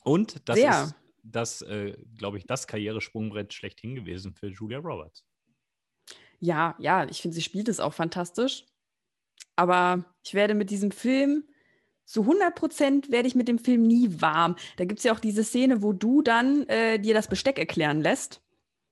[0.03, 0.83] Und das Sehr.
[0.83, 5.23] ist das, äh, glaube ich, das Karrieresprungbrett schlechthin gewesen für Julia Roberts.
[6.39, 8.65] Ja, ja, ich finde, sie spielt es auch fantastisch.
[9.55, 11.43] Aber ich werde mit diesem Film,
[12.05, 14.55] zu 100 Prozent werde ich mit dem Film nie warm.
[14.77, 18.01] Da gibt es ja auch diese Szene, wo du dann äh, dir das Besteck erklären
[18.01, 18.41] lässt.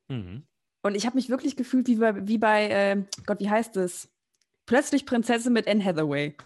[0.07, 0.43] Mhm.
[0.83, 4.09] Und ich habe mich wirklich gefühlt wie bei, wie bei äh, Gott, wie heißt es?
[4.65, 6.37] Plötzlich Prinzessin mit Anne Hathaway.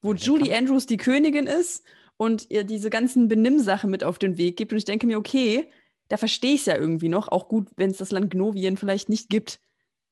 [0.00, 1.84] Wo ja, Julie Andrews die Königin ist
[2.18, 4.72] und ihr diese ganzen Benimmsachen mit auf den Weg gibt.
[4.72, 5.70] Und ich denke mir, okay,
[6.08, 7.28] da verstehe ich es ja irgendwie noch.
[7.28, 9.60] Auch gut, wenn es das Land Gnovien vielleicht nicht gibt.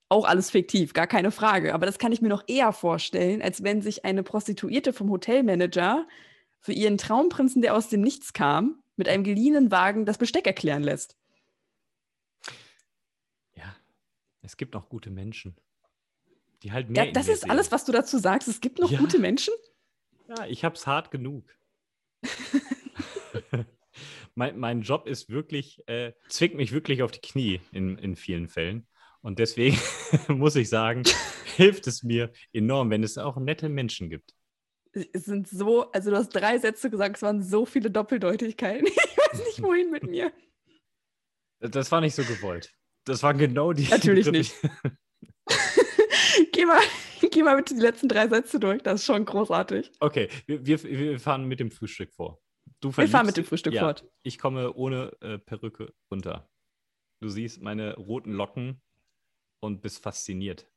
[0.08, 1.74] Auch alles fiktiv, gar keine Frage.
[1.74, 6.06] Aber das kann ich mir noch eher vorstellen, als wenn sich eine Prostituierte vom Hotelmanager
[6.60, 10.84] für ihren Traumprinzen, der aus dem Nichts kam, mit einem geliehenen Wagen das Besteck erklären
[10.84, 11.16] lässt.
[13.56, 13.74] Ja,
[14.42, 15.56] es gibt noch gute Menschen.
[16.62, 17.06] Die halt mehr.
[17.06, 18.46] Ja, das ist alles, was du dazu sagst.
[18.46, 18.98] Es gibt noch ja.
[19.00, 19.52] gute Menschen?
[20.28, 21.44] Ja, ich hab's hart genug.
[24.34, 28.48] mein, mein Job ist wirklich, äh, zwingt mich wirklich auf die Knie in, in vielen
[28.48, 28.86] Fällen.
[29.22, 29.78] Und deswegen
[30.28, 31.02] muss ich sagen,
[31.56, 34.34] hilft es mir enorm, wenn es auch nette Menschen gibt.
[35.12, 38.86] Es sind so, also du hast drei Sätze gesagt, es waren so viele Doppeldeutigkeiten.
[38.86, 40.32] Ich weiß nicht, wohin mit mir.
[41.58, 42.72] Das war nicht so gewollt.
[43.04, 43.88] Das waren genau die.
[43.88, 44.54] Natürlich nicht.
[46.52, 46.80] Geh, mal,
[47.30, 49.92] geh mal bitte die letzten drei Sätze durch, das ist schon großartig.
[50.00, 52.40] Okay, wir, wir, wir fahren mit dem Frühstück vor.
[52.80, 54.04] Du wir fahren mit dem Frühstück ja, fort.
[54.22, 56.50] Ich komme ohne äh, Perücke runter.
[57.20, 58.82] Du siehst meine roten Locken
[59.60, 60.70] und bist fasziniert.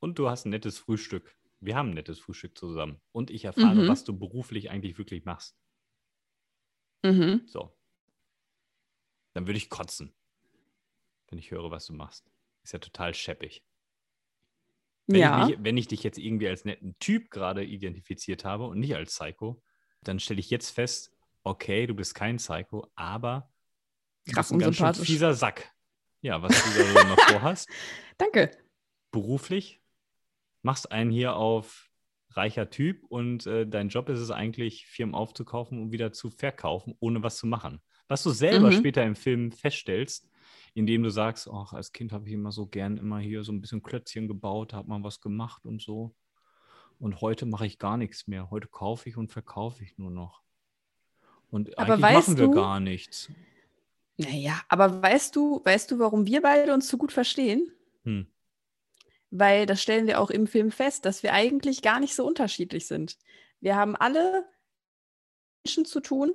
[0.00, 1.36] Und du hast ein nettes Frühstück.
[1.60, 3.00] Wir haben ein nettes Frühstück zusammen.
[3.12, 3.88] Und ich erfahre, mhm.
[3.88, 5.56] was du beruflich eigentlich wirklich machst.
[7.02, 7.42] Mhm.
[7.46, 7.76] So.
[9.34, 10.14] Dann würde ich kotzen,
[11.28, 12.30] wenn ich höre, was du machst.
[12.62, 13.64] Ist ja total scheppig.
[15.06, 15.42] Wenn, ja.
[15.42, 18.94] ich mich, wenn ich dich jetzt irgendwie als netten Typ gerade identifiziert habe und nicht
[18.96, 19.62] als Psycho,
[20.02, 21.12] dann stelle ich jetzt fest,
[21.44, 23.52] okay, du bist kein Psycho, aber
[24.28, 25.72] Krass ein ganz schön fieser Sack.
[26.20, 27.68] Ja, was du da noch vorhast.
[28.18, 28.50] Danke.
[29.12, 29.80] Beruflich
[30.62, 31.88] machst einen hier auf
[32.30, 36.94] reicher Typ und äh, dein Job ist es eigentlich, Firmen aufzukaufen und wieder zu verkaufen,
[36.98, 37.80] ohne was zu machen.
[38.08, 38.76] Was du selber mhm.
[38.76, 40.28] später im Film feststellst,
[40.76, 43.62] indem du sagst, ach, als Kind habe ich immer so gern immer hier so ein
[43.62, 46.14] bisschen Klötzchen gebaut, habe mal was gemacht und so.
[46.98, 48.50] Und heute mache ich gar nichts mehr.
[48.50, 50.42] Heute kaufe ich und verkaufe ich nur noch.
[51.48, 53.30] Und aber eigentlich machen wir du, gar nichts.
[54.18, 57.72] Naja, aber weißt du, weißt du, warum wir beide uns so gut verstehen?
[58.04, 58.26] Hm.
[59.30, 62.86] Weil das stellen wir auch im Film fest, dass wir eigentlich gar nicht so unterschiedlich
[62.86, 63.16] sind.
[63.60, 64.44] Wir haben alle
[65.64, 66.34] Menschen zu tun,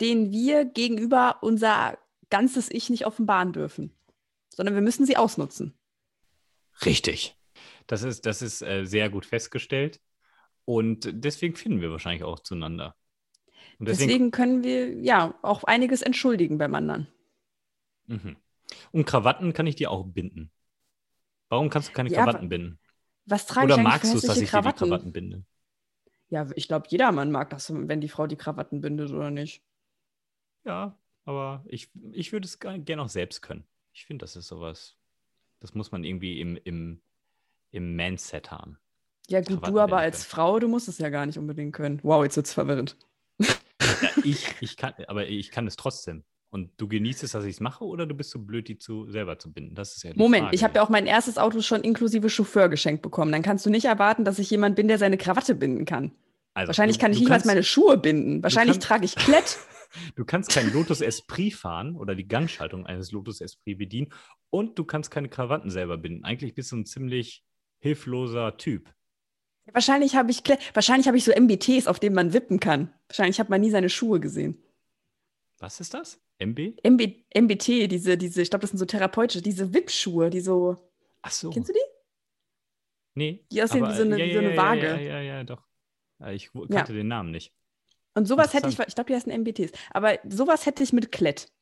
[0.00, 1.98] denen wir gegenüber unser
[2.30, 3.94] ganzes Ich nicht offenbaren dürfen,
[4.48, 5.74] sondern wir müssen sie ausnutzen.
[6.84, 7.36] Richtig.
[7.86, 10.00] Das ist, das ist äh, sehr gut festgestellt.
[10.64, 12.94] Und deswegen finden wir wahrscheinlich auch zueinander.
[13.78, 17.08] Und deswegen, deswegen können wir ja auch einiges entschuldigen beim anderen.
[18.06, 18.36] Mhm.
[18.92, 20.50] Und Krawatten kann ich dir auch binden.
[21.48, 22.78] Warum kannst du keine ja, Krawatten binden?
[23.26, 24.78] Was trage Oder ich magst du es, dass ich Krawatten?
[24.78, 25.44] dir die Krawatten binde?
[26.28, 29.64] Ja, ich glaube, jedermann mag das, wenn die Frau die Krawatten bindet oder nicht.
[30.64, 33.64] Ja, aber ich, ich würde es gerne auch selbst können.
[33.92, 34.96] Ich finde, das ist sowas,
[35.60, 37.00] das muss man irgendwie im, im
[37.70, 38.78] im Manset haben.
[39.28, 40.30] Ja, gut, du aber als können.
[40.30, 42.00] Frau, du musst es ja gar nicht unbedingt können.
[42.02, 42.96] Wow, jetzt wird es verwirrend.
[43.38, 43.46] Ja,
[44.24, 46.24] ich, ich kann, aber ich kann es trotzdem.
[46.50, 49.08] Und du genießt es, dass ich es mache, oder du bist so blöd, die zu,
[49.08, 49.76] selber zu binden?
[49.76, 50.56] Das ist ja Moment, Frage.
[50.56, 53.30] ich habe ja auch mein erstes Auto schon inklusive Chauffeur geschenkt bekommen.
[53.30, 56.10] Dann kannst du nicht erwarten, dass ich jemand bin, der seine Krawatte binden kann.
[56.52, 58.42] Also, Wahrscheinlich du, kann ich niemals meine Schuhe binden.
[58.42, 59.58] Wahrscheinlich trage ich Klett.
[60.14, 64.12] du kannst kein Lotus Esprit fahren oder die Gangschaltung eines Lotus Esprit bedienen
[64.50, 66.24] und du kannst keine Krawatten selber binden.
[66.24, 67.44] Eigentlich bist du ein ziemlich
[67.78, 68.92] hilfloser Typ.
[69.72, 70.42] Wahrscheinlich habe ich,
[70.74, 72.92] wahrscheinlich hab ich so MBTs, auf denen man wippen kann.
[73.08, 74.62] Wahrscheinlich hat man nie seine Schuhe gesehen.
[75.58, 76.20] Was ist das?
[76.38, 76.78] MB?
[76.82, 77.02] MB
[77.34, 80.76] MBT, diese, diese, ich glaube, das sind so therapeutische, diese Wippschuhe, die so.
[81.22, 81.50] Ach so.
[81.50, 81.78] Kennst du die?
[83.14, 83.46] Nee.
[83.52, 84.86] Die aussehen aber, wie so eine, ja, wie so eine ja, Waage.
[84.86, 85.62] Ja, ja, ja, doch.
[86.32, 87.54] Ich kannte den Namen nicht.
[88.14, 89.72] Und sowas hätte ich, ich glaube, die heißen MBTs.
[89.90, 91.52] Aber sowas hätte ich mit Klett.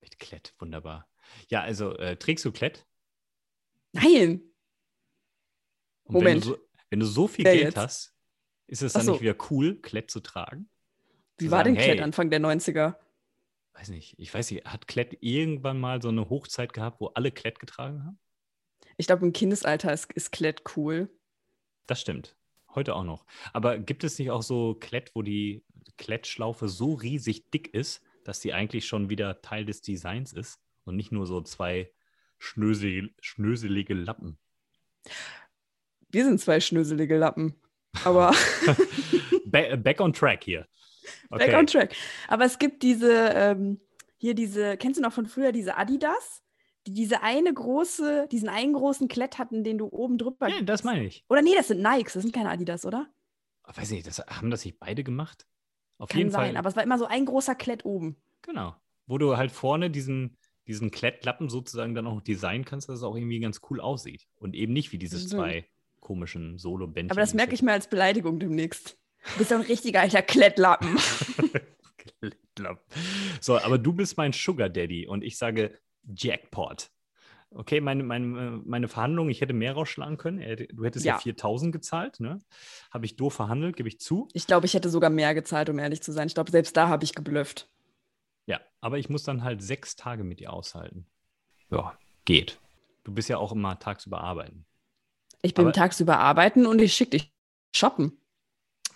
[0.00, 1.08] Mit Klett, wunderbar.
[1.48, 2.86] Ja, also äh, trägst du Klett?
[3.92, 4.42] Nein.
[6.04, 6.44] Und Moment.
[6.44, 7.76] Wenn du, so, wenn du so viel Wer Geld jetzt?
[7.76, 8.14] hast,
[8.66, 9.12] ist es dann so.
[9.12, 10.70] nicht wieder cool, Klett zu tragen?
[11.38, 12.96] Wie zu war sagen, denn Klett hey, Anfang der 90er?
[13.74, 14.18] Weiß nicht.
[14.18, 18.04] Ich weiß nicht, hat Klett irgendwann mal so eine Hochzeit gehabt, wo alle Klett getragen
[18.04, 18.18] haben?
[18.96, 21.08] Ich glaube, im Kindesalter ist, ist Klett cool.
[21.86, 22.36] Das stimmt.
[22.74, 23.24] Heute auch noch.
[23.52, 25.64] Aber gibt es nicht auch so Klett, wo die
[25.98, 30.96] Klettschlaufe so riesig dick ist, dass die eigentlich schon wieder Teil des Designs ist und
[30.96, 31.90] nicht nur so zwei
[32.38, 34.38] schnösel, schnöselige Lappen?
[36.10, 37.54] Wir sind zwei schnöselige Lappen.
[38.04, 38.34] Aber.
[39.46, 40.66] back on track hier.
[41.30, 41.46] Okay.
[41.46, 41.94] Back on track.
[42.28, 43.80] Aber es gibt diese, ähm,
[44.16, 46.42] hier diese, kennst du noch von früher diese Adidas?
[46.86, 50.48] Die diese eine große, diesen einen großen Klett hatten, den du oben drüber.
[50.48, 51.24] Ja, das meine ich.
[51.28, 53.08] Oder nee, das sind Nikes, das sind keine Adidas, oder?
[53.64, 55.46] Weiß nicht, das, haben das nicht beide gemacht?
[55.98, 56.56] Auf Kann jeden sein, Fall.
[56.56, 58.16] aber es war immer so ein großer Klett oben.
[58.42, 58.74] Genau.
[59.06, 63.14] Wo du halt vorne diesen, diesen Klettlappen sozusagen dann auch designen kannst, dass es auch
[63.14, 64.26] irgendwie ganz cool aussieht.
[64.36, 65.68] Und eben nicht wie diese zwei
[66.00, 67.10] komischen Solo-Bändchen.
[67.10, 68.98] Aber das merke ich mir als Beleidigung demnächst.
[69.32, 70.96] Du bist doch ein richtiger alter Klettlappen.
[71.98, 72.84] Klettlappen.
[73.40, 75.78] So, aber du bist mein Sugar Daddy und ich sage
[76.14, 76.90] Jackpot.
[77.52, 80.38] Okay, meine, meine, meine Verhandlung, ich hätte mehr rausschlagen können.
[80.72, 82.38] Du hättest ja, ja 4000 gezahlt, ne?
[82.92, 84.28] Habe ich doof verhandelt, gebe ich zu.
[84.32, 86.28] Ich glaube, ich hätte sogar mehr gezahlt, um ehrlich zu sein.
[86.28, 87.68] Ich glaube, selbst da habe ich geblufft.
[88.46, 91.06] Ja, aber ich muss dann halt sechs Tage mit dir aushalten.
[91.70, 92.60] Ja, geht.
[93.02, 94.64] Du bist ja auch immer tagsüber arbeiten.
[95.42, 97.34] Ich bin aber, tagsüber arbeiten und ich schicke dich
[97.74, 98.20] shoppen.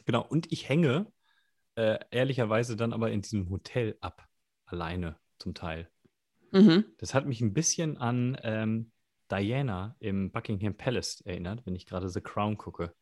[0.04, 1.10] Genau, und ich hänge
[1.76, 4.28] äh, ehrlicherweise dann aber in diesem Hotel ab,
[4.66, 5.90] alleine zum Teil.
[6.54, 6.84] Mhm.
[6.98, 8.92] Das hat mich ein bisschen an ähm,
[9.30, 12.94] Diana im Buckingham Palace erinnert, wenn ich gerade The Crown gucke,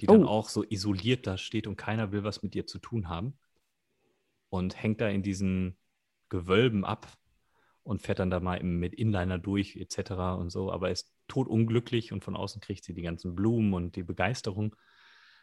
[0.00, 0.28] die dann Oh.
[0.28, 3.38] auch so isoliert da steht und keiner will was mit ihr zu tun haben
[4.48, 5.76] und hängt da in diesen
[6.30, 7.06] Gewölben ab
[7.82, 10.38] und fährt dann da mal mit Inliner durch etc.
[10.38, 14.02] und so, aber ist totunglücklich und von außen kriegt sie die ganzen Blumen und die
[14.02, 14.74] Begeisterung.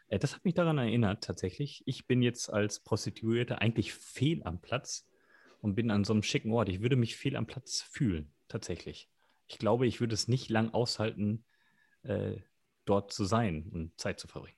[0.08, 1.84] Äh, das hat mich daran erinnert, tatsächlich.
[1.86, 5.08] Ich bin jetzt als Prostituierte eigentlich fehl am Platz
[5.64, 6.70] und bin an so einem schicken Ort.
[6.70, 9.10] Ich würde mich fehl am Platz fühlen, tatsächlich.
[9.48, 11.46] Ich glaube, ich würde es nicht lang aushalten,
[12.04, 12.36] äh,
[12.86, 14.58] dort zu sein und Zeit zu verbringen.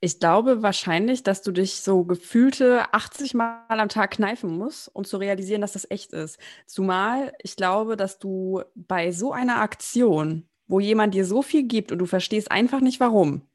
[0.00, 5.06] Ich glaube wahrscheinlich, dass du dich so gefühlte 80 Mal am Tag kneifen musst, um
[5.06, 6.38] zu realisieren, dass das echt ist.
[6.66, 11.90] Zumal ich glaube, dass du bei so einer Aktion, wo jemand dir so viel gibt
[11.90, 13.48] und du verstehst einfach nicht warum,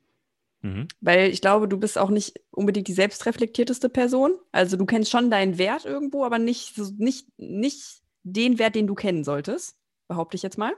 [0.64, 0.88] Mhm.
[1.00, 4.34] weil ich glaube, du bist auch nicht unbedingt die selbstreflektierteste Person.
[4.52, 8.94] Also du kennst schon deinen Wert irgendwo, aber nicht, nicht, nicht den Wert, den du
[8.94, 9.76] kennen solltest,
[10.08, 10.74] behaupte ich jetzt mal.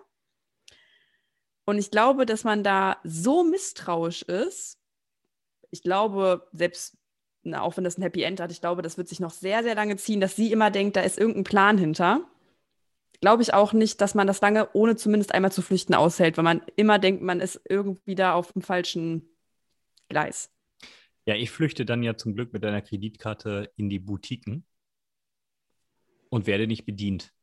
[1.65, 4.77] Und ich glaube, dass man da so misstrauisch ist,
[5.69, 6.97] ich glaube, selbst,
[7.41, 9.63] na, auch wenn das ein Happy End hat, ich glaube, das wird sich noch sehr,
[9.63, 12.21] sehr lange ziehen, dass sie immer denkt, da ist irgendein Plan hinter.
[13.19, 16.43] Glaube ich auch nicht, dass man das lange, ohne zumindest einmal zu flüchten, aushält, weil
[16.43, 19.32] man immer denkt, man ist irgendwie da auf dem falschen
[20.13, 20.51] Gleis.
[21.25, 24.65] Ja, ich flüchte dann ja zum Glück mit einer Kreditkarte in die Boutiquen
[26.29, 27.33] und werde nicht bedient,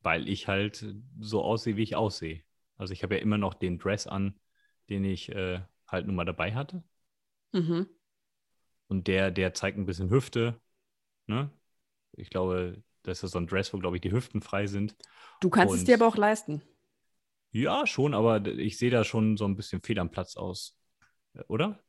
[0.00, 0.86] weil ich halt
[1.20, 2.42] so aussehe, wie ich aussehe.
[2.76, 4.38] Also ich habe ja immer noch den Dress an,
[4.88, 6.84] den ich äh, halt nun mal dabei hatte.
[7.52, 7.88] Mhm.
[8.86, 10.60] Und der, der zeigt ein bisschen Hüfte.
[11.26, 11.50] Ne?
[12.12, 14.96] Ich glaube, das ist so ein Dress, wo, glaube ich, die Hüften frei sind.
[15.40, 16.62] Du kannst es Und- dir aber auch leisten.
[17.50, 20.78] Ja, schon, aber ich sehe da schon so ein bisschen fehl am Platz aus.
[21.34, 21.82] Äh, Oder?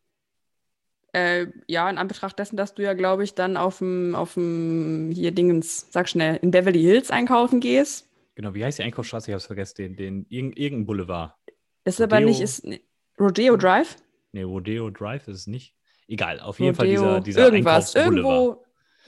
[1.14, 5.12] Äh, ja, in Anbetracht dessen, dass du ja, glaube ich, dann auf dem, auf dem,
[5.12, 8.08] hier Dingens, sag schnell, in Beverly Hills einkaufen gehst.
[8.36, 9.32] Genau, wie heißt die Einkaufsstraße?
[9.32, 9.76] Ich habe es vergessen.
[9.78, 11.34] Den, den, irgend- irgendein Boulevard.
[11.84, 12.30] Ist aber Rodeo.
[12.30, 12.80] nicht, ist ne,
[13.20, 13.98] Rodeo Drive?
[14.32, 15.76] Nee, Rodeo Drive ist es nicht.
[16.08, 18.64] Egal, auf jeden Fall Rodeo, dieser, dieser irgendwas, irgendwo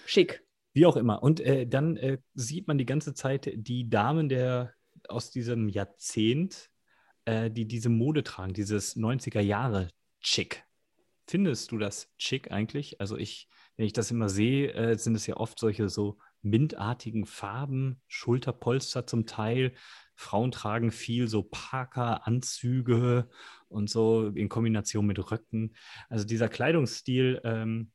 [0.06, 0.44] schick.
[0.74, 1.22] Wie auch immer.
[1.22, 4.74] Und äh, dann äh, sieht man die ganze Zeit die Damen der
[5.08, 6.70] aus diesem Jahrzehnt,
[7.26, 9.90] äh, die diese Mode tragen, dieses 90er Jahre
[10.22, 10.64] Chic.
[11.32, 13.00] Findest du das chic eigentlich?
[13.00, 17.26] Also ich, wenn ich das immer sehe, äh, sind es ja oft solche so mintartigen
[17.26, 19.74] Farben, Schulterpolster zum Teil.
[20.14, 23.30] Frauen tragen viel so Parker, Anzüge
[23.70, 25.74] und so in Kombination mit Röcken.
[26.10, 27.94] Also dieser Kleidungsstil, ähm,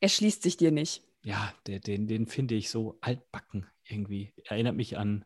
[0.00, 1.04] Er schließt sich dir nicht.
[1.22, 4.34] ja, der, den, den finde ich so altbacken irgendwie.
[4.44, 5.24] Erinnert mich an,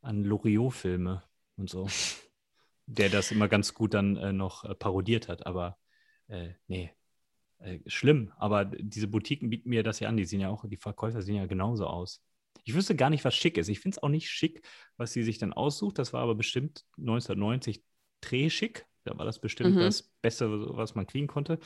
[0.00, 1.22] an Loriot-Filme
[1.54, 1.86] und so.
[2.86, 5.78] Der das immer ganz gut dann äh, noch äh, parodiert hat, aber
[6.32, 6.90] äh, nee,
[7.58, 8.32] äh, schlimm.
[8.36, 10.16] Aber diese Boutiquen bieten mir das ja an.
[10.16, 12.22] Die sehen ja auch, die Verkäufer sehen ja genauso aus.
[12.64, 13.68] Ich wüsste gar nicht, was schick ist.
[13.68, 14.66] Ich finde es auch nicht schick,
[14.96, 15.98] was sie sich dann aussucht.
[15.98, 17.82] Das war aber bestimmt 1990
[18.20, 18.86] drehschick.
[19.04, 19.80] Da war das bestimmt Mhm.
[19.80, 21.58] das Beste, was man kriegen konnte.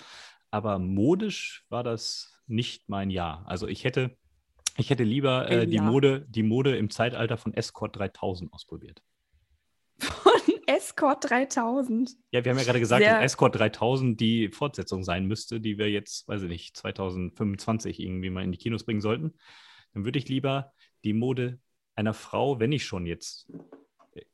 [0.50, 3.44] Aber modisch war das nicht mein Jahr.
[3.46, 4.16] Also ich hätte,
[4.79, 5.81] ich hätte lieber äh, die.
[5.81, 9.02] Mode, die Mode im Zeitalter von Escort 3000 ausprobiert.
[10.66, 12.11] Escort 3000.
[12.33, 15.79] Ja, wir haben ja gerade gesagt, Sehr- dass Escort 3000 die Fortsetzung sein müsste, die
[15.79, 19.35] wir jetzt, weiß ich nicht, 2025 irgendwie mal in die Kinos bringen sollten.
[19.92, 20.72] Dann würde ich lieber
[21.05, 21.61] die Mode
[21.94, 23.50] einer Frau, wenn ich schon jetzt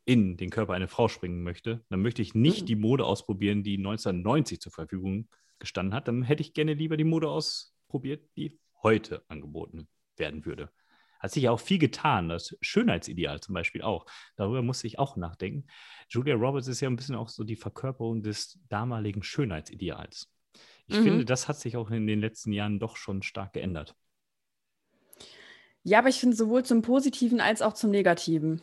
[0.05, 2.67] in den Körper einer Frau springen möchte, dann möchte ich nicht Mhm.
[2.67, 6.07] die Mode ausprobieren, die 1990 zur Verfügung gestanden hat.
[6.09, 10.71] Dann hätte ich gerne lieber die Mode ausprobiert, die heute angeboten werden würde.
[11.23, 14.07] Hat sich ja auch viel getan, das Schönheitsideal zum Beispiel auch.
[14.37, 15.67] Darüber musste ich auch nachdenken.
[16.09, 20.31] Julia Roberts ist ja ein bisschen auch so die Verkörperung des damaligen Schönheitsideals.
[20.87, 20.99] Ich Mhm.
[21.01, 23.95] finde, das hat sich auch in den letzten Jahren doch schon stark geändert.
[25.85, 28.63] Ja, aber ich finde sowohl zum Positiven als auch zum Negativen.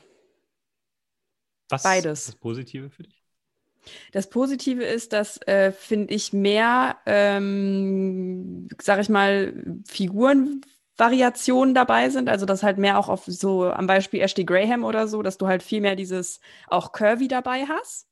[1.70, 2.20] Was Beides.
[2.20, 3.24] ist das Positive für dich?
[4.12, 9.54] Das Positive ist, dass, äh, finde ich, mehr, ähm, sag ich mal,
[11.00, 12.30] Figurenvariationen dabei sind.
[12.30, 15.48] Also, dass halt mehr auch auf so am Beispiel Ashley Graham oder so, dass du
[15.48, 18.08] halt viel mehr dieses auch Curvy dabei hast.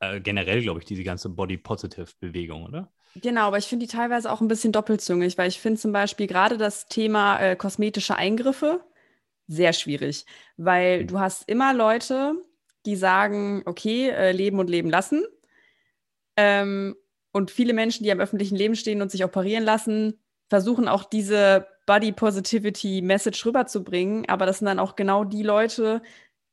[0.00, 2.92] Äh, generell, glaube ich, diese ganze Body-Positive-Bewegung, oder?
[3.14, 6.26] Genau, aber ich finde die teilweise auch ein bisschen doppelzüngig, weil ich finde zum Beispiel
[6.26, 8.80] gerade das Thema äh, kosmetische Eingriffe
[9.48, 10.26] sehr schwierig,
[10.56, 12.34] weil du hast immer Leute,
[12.84, 15.24] die sagen, okay, äh, leben und leben lassen.
[16.36, 16.96] Ähm,
[17.32, 20.18] und viele Menschen, die am öffentlichen Leben stehen und sich operieren lassen,
[20.48, 26.02] versuchen auch diese Body Positivity Message rüberzubringen, aber das sind dann auch genau die Leute,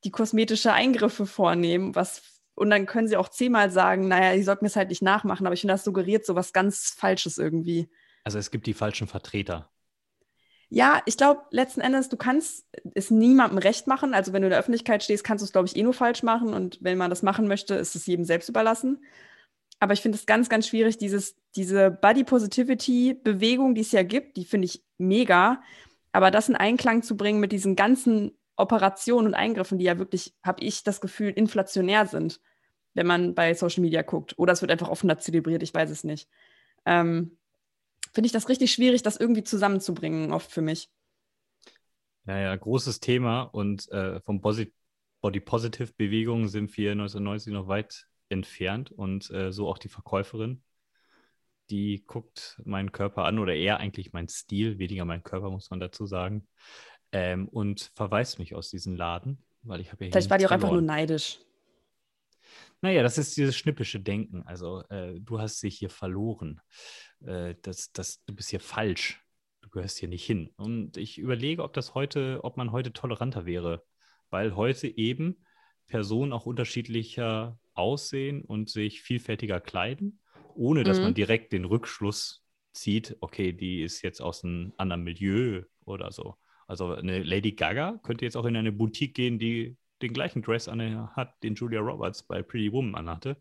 [0.04, 2.22] die kosmetische Eingriffe vornehmen, was
[2.56, 5.46] Und dann können sie auch zehnmal sagen, naja, ich sollte mir es halt nicht nachmachen,
[5.46, 7.90] aber ich finde, das suggeriert so was ganz Falsches irgendwie.
[8.24, 9.70] Also es gibt die falschen Vertreter.
[10.70, 12.66] Ja, ich glaube, letzten Endes, du kannst
[12.96, 14.14] es niemandem recht machen.
[14.14, 16.24] Also wenn du in der Öffentlichkeit stehst, kannst du es, glaube ich, eh nur falsch
[16.24, 16.54] machen.
[16.54, 19.04] Und wenn man das machen möchte, ist es jedem selbst überlassen.
[19.80, 24.38] Aber ich finde es ganz, ganz schwierig, dieses, diese Body Positivity-Bewegung, die es ja gibt,
[24.38, 25.62] die finde ich mega.
[26.12, 30.34] Aber das in Einklang zu bringen mit diesen ganzen Operationen und Eingriffen, die ja wirklich,
[30.44, 32.40] habe ich das Gefühl, inflationär sind,
[32.94, 34.38] wenn man bei Social Media guckt.
[34.38, 36.30] Oder es wird einfach offener zelebriert, ich weiß es nicht.
[36.86, 37.38] Ähm,
[38.14, 40.92] Finde ich das richtig schwierig, das irgendwie zusammenzubringen, oft für mich.
[42.28, 44.72] Ja, ja, großes Thema und äh, vom Posit
[45.22, 50.62] Body Positive Bewegung sind wir 1990 noch weit entfernt und äh, so auch die Verkäuferin.
[51.70, 55.80] Die guckt meinen Körper an oder eher eigentlich meinen Stil, weniger meinen Körper, muss man
[55.80, 56.48] dazu sagen
[57.14, 60.52] ähm, und verweist mich aus diesem Laden, weil ich habe ja Vielleicht war die auch
[60.52, 61.40] einfach nur neidisch.
[62.82, 64.44] Naja, das ist dieses schnippische Denken.
[64.46, 66.60] Also äh, du hast dich hier verloren.
[67.26, 69.24] Äh, das, das, du bist hier falsch.
[69.62, 70.52] Du gehörst hier nicht hin.
[70.58, 73.86] Und ich überlege, ob das heute, ob man heute toleranter wäre,
[74.30, 75.46] weil heute eben
[75.88, 80.20] Personen auch unterschiedlicher aussehen und sich vielfältiger kleiden,
[80.56, 81.04] ohne dass mhm.
[81.04, 82.44] man direkt den Rückschluss
[82.74, 86.36] zieht, okay, die ist jetzt aus einem anderen Milieu oder so.
[86.68, 90.68] Also eine Lady Gaga könnte jetzt auch in eine Boutique gehen, die den gleichen Dress
[90.68, 93.38] an hat, den Julia Roberts bei Pretty Woman anhatte.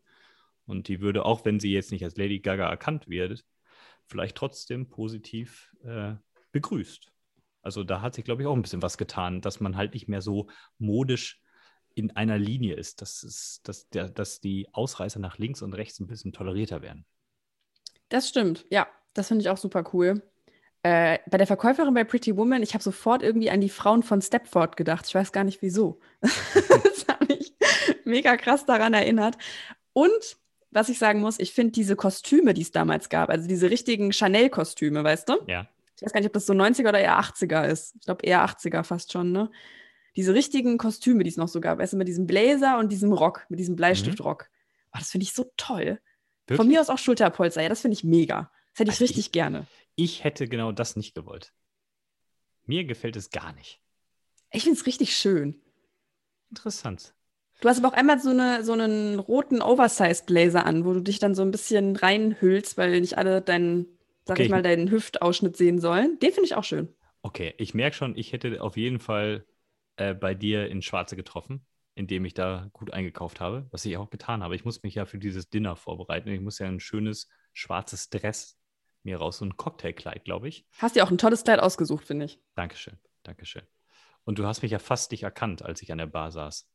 [0.67, 3.45] Und die würde, auch wenn sie jetzt nicht als Lady Gaga erkannt wird,
[4.07, 6.15] vielleicht trotzdem positiv äh,
[6.53, 7.13] begrüßt.
[7.63, 10.09] Also da hat sich, glaube ich, auch ein bisschen was getan, dass man halt nicht
[10.09, 10.49] mehr so
[10.79, 11.41] modisch
[11.95, 16.01] in einer Linie ist, dass, es, dass, der, dass die Ausreißer nach links und rechts
[16.01, 17.05] ein bisschen tolerierter werden.
[18.09, 18.87] Das stimmt, ja.
[19.15, 20.23] Das finde ich auch super cool.
[20.83, 24.21] Äh, bei der Verkäuferin bei Pretty Woman, ich habe sofort irgendwie an die Frauen von
[24.21, 25.07] Stepford gedacht.
[25.07, 26.01] Ich weiß gar nicht wieso.
[26.21, 27.55] das hat mich
[28.05, 29.37] mega krass daran erinnert.
[29.93, 30.37] Und
[30.71, 34.13] was ich sagen muss, ich finde diese Kostüme, die es damals gab, also diese richtigen
[34.13, 35.35] Chanel-Kostüme, weißt du?
[35.47, 35.69] Ja.
[35.97, 37.95] Ich weiß gar nicht, ob das so 90er oder eher 80er ist.
[38.01, 39.51] Ich glaube eher 80er fast schon, ne?
[40.17, 43.13] Diese richtigen Kostüme, die es noch so gab, weißt du, mit diesem Blazer und diesem
[43.13, 44.43] Rock, mit diesem Bleistiftrock.
[44.43, 44.89] Mhm.
[44.95, 46.01] Oh, das finde ich so toll.
[46.47, 46.57] Wirklich?
[46.57, 48.51] Von mir aus auch Schulterpolster, ja, das finde ich mega.
[48.73, 49.67] Das hätte ich also richtig ich, gerne.
[49.97, 51.53] Ich hätte genau das nicht gewollt.
[52.67, 53.81] Mir gefällt es gar nicht.
[54.51, 55.61] Ich finde es richtig schön.
[56.51, 57.15] Interessant.
[57.61, 61.21] Du hast aber auch einmal so, eine, so einen roten Oversize-Blazer an, wo du dich
[61.21, 63.87] dann so ein bisschen reinhüllst, weil nicht alle deinen,
[64.25, 66.19] sag okay, ich mal, deinen Hüftausschnitt sehen sollen.
[66.19, 66.89] Den finde ich auch schön.
[67.23, 69.47] Okay, ich merke schon, ich hätte auf jeden Fall
[70.03, 74.11] äh, bei dir in Schwarze getroffen, indem ich da gut eingekauft habe, was ich auch
[74.11, 74.55] getan habe.
[74.55, 76.29] Ich muss mich ja für dieses Dinner vorbereiten.
[76.31, 78.59] Ich muss ja ein schönes schwarzes Dress
[79.05, 80.67] mir raus, so ein Cocktailkleid, glaube ich.
[80.79, 82.41] Hast dir auch ein tolles Kleid ausgesucht, finde ich.
[82.55, 83.63] Dankeschön, Dankeschön.
[84.25, 86.69] Und du hast mich ja fast nicht erkannt, als ich an der Bar saß.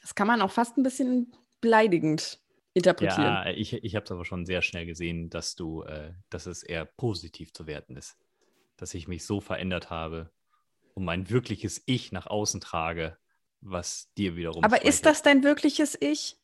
[0.00, 2.40] Das kann man auch fast ein bisschen beleidigend
[2.72, 3.22] interpretieren.
[3.22, 6.62] Ja, ich, ich habe es aber schon sehr schnell gesehen, dass du, äh, dass es
[6.62, 8.16] eher positiv zu werten ist.
[8.76, 10.32] Dass ich mich so verändert habe
[10.94, 13.18] und mein wirkliches Ich nach außen trage,
[13.60, 14.64] was dir wiederum.
[14.64, 16.38] Aber ist das dein wirkliches Ich?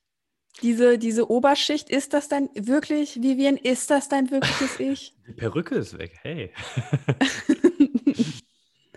[0.63, 5.17] Diese, diese Oberschicht, ist das dein wirklich, Vivian, ist das dein wirkliches Ich?
[5.27, 6.53] Die Perücke ist weg, hey.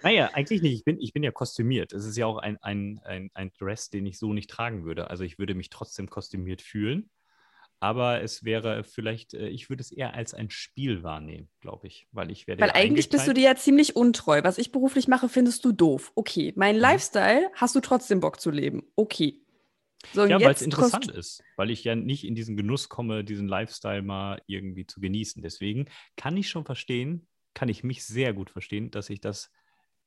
[0.03, 0.73] naja, eigentlich nicht.
[0.73, 1.93] Ich bin, ich bin ja kostümiert.
[1.93, 5.09] Es ist ja auch ein, ein, ein, ein Dress, den ich so nicht tragen würde.
[5.09, 7.09] Also ich würde mich trotzdem kostümiert fühlen.
[7.83, 12.07] Aber es wäre vielleicht, äh, ich würde es eher als ein Spiel wahrnehmen, glaube ich.
[12.13, 12.61] Weil ich werde.
[12.61, 14.41] Weil eigentlich bist du dir ja ziemlich untreu.
[14.41, 16.13] Was ich beruflich mache, findest du doof.
[16.15, 16.53] Okay.
[16.55, 16.81] Mein mhm.
[16.81, 18.83] Lifestyle hast du trotzdem Bock zu leben.
[18.95, 19.41] Okay.
[20.13, 23.49] So, ja, weil es interessant ist, weil ich ja nicht in diesen Genuss komme, diesen
[23.49, 25.43] Lifestyle mal irgendwie zu genießen.
[25.43, 29.51] Deswegen kann ich schon verstehen, kann ich mich sehr gut verstehen, dass ich das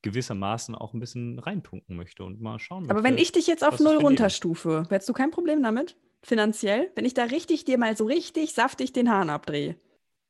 [0.01, 2.95] gewissermaßen auch ein bisschen reintunken möchte und mal schauen möchte.
[2.95, 5.95] Aber wenn ich dich jetzt auf null runterstufe, hättest du kein Problem damit?
[6.27, 6.91] Finanziell?
[6.97, 9.77] Wenn ich da richtig dir mal so richtig saftig den Hahn abdrehe?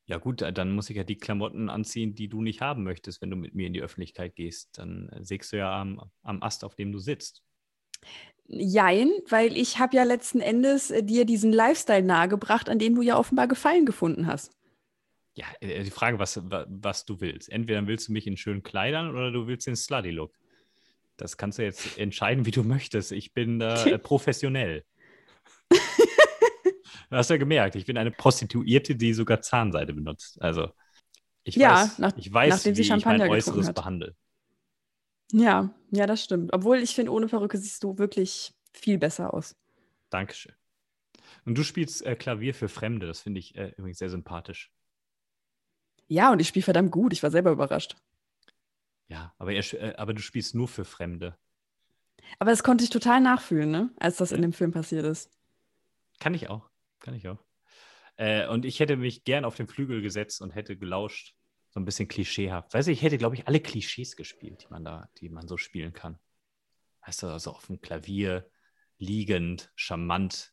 [0.05, 3.31] Ja, gut, dann muss ich ja die Klamotten anziehen, die du nicht haben möchtest, wenn
[3.31, 4.77] du mit mir in die Öffentlichkeit gehst.
[4.77, 7.43] Dann sägst du ja am, am Ast, auf dem du sitzt.
[8.47, 13.01] Jein, weil ich habe ja letzten Endes äh, dir diesen Lifestyle nahegebracht, an dem du
[13.01, 14.53] ja offenbar Gefallen gefunden hast.
[15.33, 17.51] Ja, äh, die Frage, was, was du willst.
[17.51, 20.35] Entweder willst du mich in schönen Kleidern oder du willst den Slutty-Look.
[21.17, 23.13] Das kannst du jetzt entscheiden, wie du möchtest.
[23.13, 24.85] Ich bin da äh, professionell.
[27.11, 30.41] Du hast ja gemerkt, ich bin eine Prostituierte, die sogar Zahnseide benutzt.
[30.41, 30.71] Also
[31.45, 34.17] ich ja, weiß, nach, ich weiß wie ich mein Äußeres behandle.
[35.33, 36.53] Ja, ja, das stimmt.
[36.53, 39.57] Obwohl ich finde, ohne Perücke siehst du wirklich viel besser aus.
[40.11, 40.55] Dankeschön.
[41.45, 44.71] Und du spielst äh, Klavier für Fremde, das finde ich äh, übrigens sehr sympathisch.
[46.09, 47.13] Ja, und ich spiele verdammt gut.
[47.13, 47.97] Ich war selber überrascht.
[49.09, 51.37] Ja, aber, er, äh, aber du spielst nur für Fremde.
[52.39, 53.91] Aber das konnte ich total nachfühlen, ne?
[53.99, 55.31] als das in dem Film passiert ist.
[56.19, 56.69] Kann ich auch.
[57.07, 57.39] Kann ich auch.
[58.17, 61.37] Äh, und ich hätte mich gern auf den Flügel gesetzt und hätte gelauscht.
[61.71, 62.75] So ein bisschen klischeehaft.
[62.75, 65.57] Weißt du, ich hätte, glaube ich, alle Klischees gespielt, die man da, die man so
[65.57, 66.19] spielen kann.
[67.07, 68.51] Weißt du, also auf dem Klavier,
[68.99, 70.53] liegend, charmant,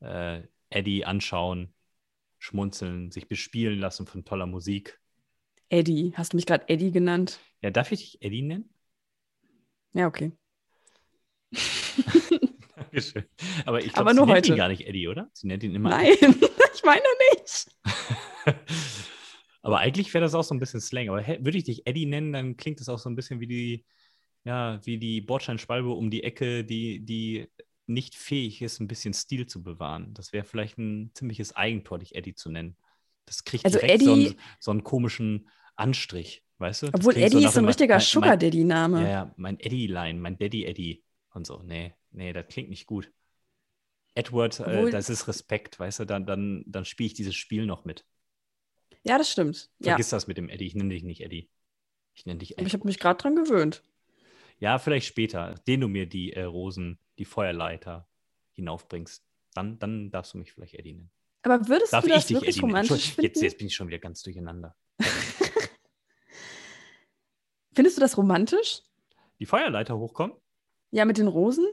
[0.00, 1.72] äh, Eddie anschauen,
[2.36, 5.00] schmunzeln, sich bespielen lassen von toller Musik.
[5.70, 7.40] Eddie, hast du mich gerade Eddie genannt?
[7.62, 8.74] Ja, darf ich dich Eddie nennen?
[9.94, 10.32] Ja, okay.
[12.92, 13.24] Dankeschön.
[13.66, 14.52] Aber ich glaube, nur sie nennt heute.
[14.52, 15.28] ihn gar nicht Eddie, oder?
[15.32, 16.12] Sie nennt ihn immer Nein,
[16.74, 17.02] ich meine
[17.34, 17.70] nicht.
[19.62, 21.08] Aber eigentlich wäre das auch so ein bisschen Slang.
[21.10, 23.84] Aber würde ich dich Eddie nennen, dann klingt das auch so ein bisschen wie die,
[24.44, 27.48] ja, wie die Bordsteinschwalbe um die Ecke, die, die
[27.86, 30.14] nicht fähig ist, ein bisschen Stil zu bewahren.
[30.14, 32.76] Das wäre vielleicht ein ziemliches Eigentor, dich Eddie zu nennen.
[33.26, 36.86] Das kriegt Also direkt so, Eddie- einen, so einen komischen Anstrich, weißt du?
[36.86, 39.02] Das Obwohl Eddie nach ist so ein richtiger mein- Sugar mein- Daddy-Name.
[39.02, 41.62] Ja, ja, mein Eddie-Line, mein Daddy Eddie und so.
[41.62, 43.12] Nee, nee, das klingt nicht gut.
[44.14, 47.66] Edward, äh, Obwohl- das ist Respekt, weißt du, dann, dann, dann spiele ich dieses Spiel
[47.66, 48.04] noch mit.
[49.02, 49.70] Ja, das stimmt.
[49.78, 50.66] Ja, Vergiss das mit dem Eddie.
[50.66, 51.48] Ich nenne dich nicht Eddie.
[52.14, 52.80] Ich nenne dich aber ich Edward.
[52.80, 53.82] habe mich gerade dran gewöhnt.
[54.58, 58.06] Ja, vielleicht später, den du mir die äh, Rosen, die Feuerleiter
[58.52, 59.24] hinaufbringst.
[59.54, 61.10] Dann, dann darfst du mich vielleicht Eddie nennen.
[61.42, 63.22] Aber würdest Darf du das wirklich Eddie romantisch finden?
[63.22, 64.76] Jetzt, jetzt bin ich schon wieder ganz durcheinander.
[67.72, 68.82] Findest du das romantisch?
[69.38, 70.36] Die Feuerleiter hochkommen?
[70.90, 71.66] Ja, mit den Rosen?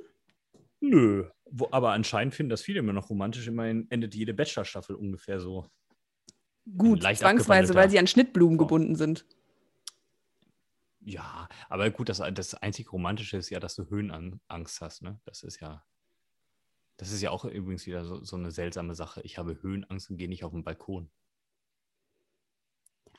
[0.80, 1.30] Nö.
[1.50, 3.48] Wo, aber anscheinend finden das viele immer noch romantisch.
[3.48, 5.68] Immerhin endet jede Bachelor-Staffel ungefähr so.
[6.78, 8.68] Gut, zwangsweise, weil sie an Schnittblumen Form.
[8.68, 9.26] gebunden sind.
[11.00, 15.22] Ja, aber gut, das, das einzig Romantische ist ja, dass du Höhenangst hast, ne?
[15.24, 15.86] Das ist ja,
[16.98, 19.22] das ist ja auch übrigens wieder so, so eine seltsame Sache.
[19.22, 21.10] Ich habe Höhenangst und gehe nicht auf den Balkon.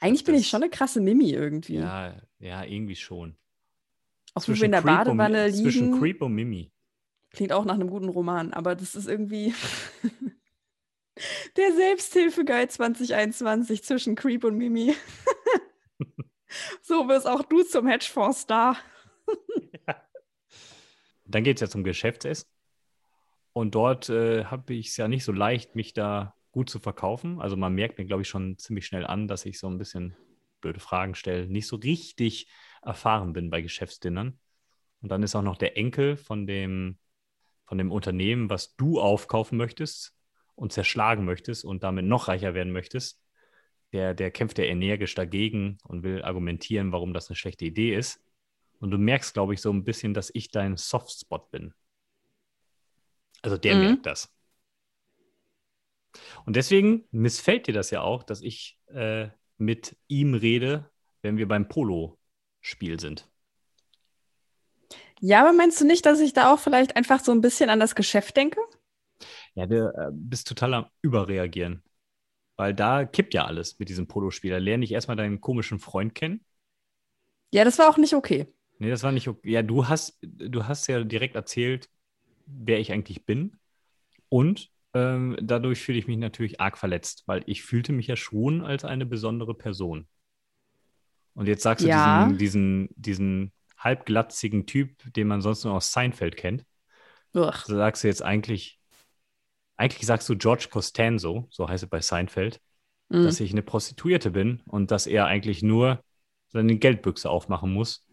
[0.00, 1.76] Eigentlich bin ich das- schon eine krasse Mimi irgendwie.
[1.76, 3.36] Ja, ja, irgendwie schon.
[4.34, 5.98] auch wie wir in der Creep und Badewanne Zwischen liegen.
[5.98, 6.70] Creep und Mimi.
[7.38, 9.54] Klingt auch nach einem guten Roman, aber das ist irgendwie
[11.56, 14.92] der Selbsthilfeguide 2021 zwischen Creep und Mimi.
[16.82, 18.76] so wirst auch du zum Hedgefonds-Star.
[21.26, 22.48] Dann geht es ja zum Geschäftsessen.
[23.52, 27.40] Und dort äh, habe ich es ja nicht so leicht, mich da gut zu verkaufen.
[27.40, 30.16] Also man merkt mir, glaube ich, schon ziemlich schnell an, dass ich so ein bisschen
[30.60, 32.50] blöde Fragen stelle, nicht so richtig
[32.82, 34.40] erfahren bin bei Geschäftsdinnern.
[35.02, 36.98] Und dann ist auch noch der Enkel von dem,
[37.68, 40.14] von dem Unternehmen, was du aufkaufen möchtest
[40.54, 43.20] und zerschlagen möchtest und damit noch reicher werden möchtest.
[43.92, 48.20] Der, der kämpft ja energisch dagegen und will argumentieren, warum das eine schlechte Idee ist.
[48.80, 51.74] Und du merkst, glaube ich, so ein bisschen, dass ich dein Softspot bin.
[53.42, 53.80] Also der Mhm.
[53.80, 54.34] merkt das.
[56.46, 60.90] Und deswegen missfällt dir das ja auch, dass ich äh, mit ihm rede,
[61.20, 63.27] wenn wir beim Polo-Spiel sind.
[65.20, 67.80] Ja, aber meinst du nicht, dass ich da auch vielleicht einfach so ein bisschen an
[67.80, 68.60] das Geschäft denke?
[69.54, 71.82] Ja, du äh, bist total am Überreagieren.
[72.56, 74.50] Weil da kippt ja alles mit diesem Polospiel.
[74.52, 76.44] Da lerne ich erstmal deinen komischen Freund kennen.
[77.52, 78.46] Ja, das war auch nicht okay.
[78.78, 79.50] Nee, das war nicht okay.
[79.50, 81.88] Ja, du hast, du hast ja direkt erzählt,
[82.46, 83.56] wer ich eigentlich bin.
[84.28, 88.64] Und ähm, dadurch fühle ich mich natürlich arg verletzt, weil ich fühlte mich ja schon
[88.64, 90.08] als eine besondere Person.
[91.34, 91.88] Und jetzt sagst du Ja.
[91.88, 96.64] diesen, diesen, diesen halbglatzigen Typ, den man sonst nur aus Seinfeld kennt,
[97.34, 97.52] Ugh.
[97.66, 98.78] so sagst du jetzt eigentlich,
[99.76, 102.60] eigentlich sagst du George Costanzo, so heißt es bei Seinfeld,
[103.10, 103.24] Mhm.
[103.24, 106.04] dass ich eine Prostituierte bin und dass er eigentlich nur
[106.48, 108.06] seine Geldbüchse aufmachen muss,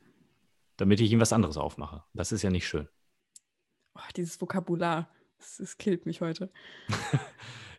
[0.77, 2.03] damit ich ihm was anderes aufmache.
[2.13, 2.87] Das ist ja nicht schön.
[3.95, 6.49] Oh, dieses Vokabular, das, das killt mich heute.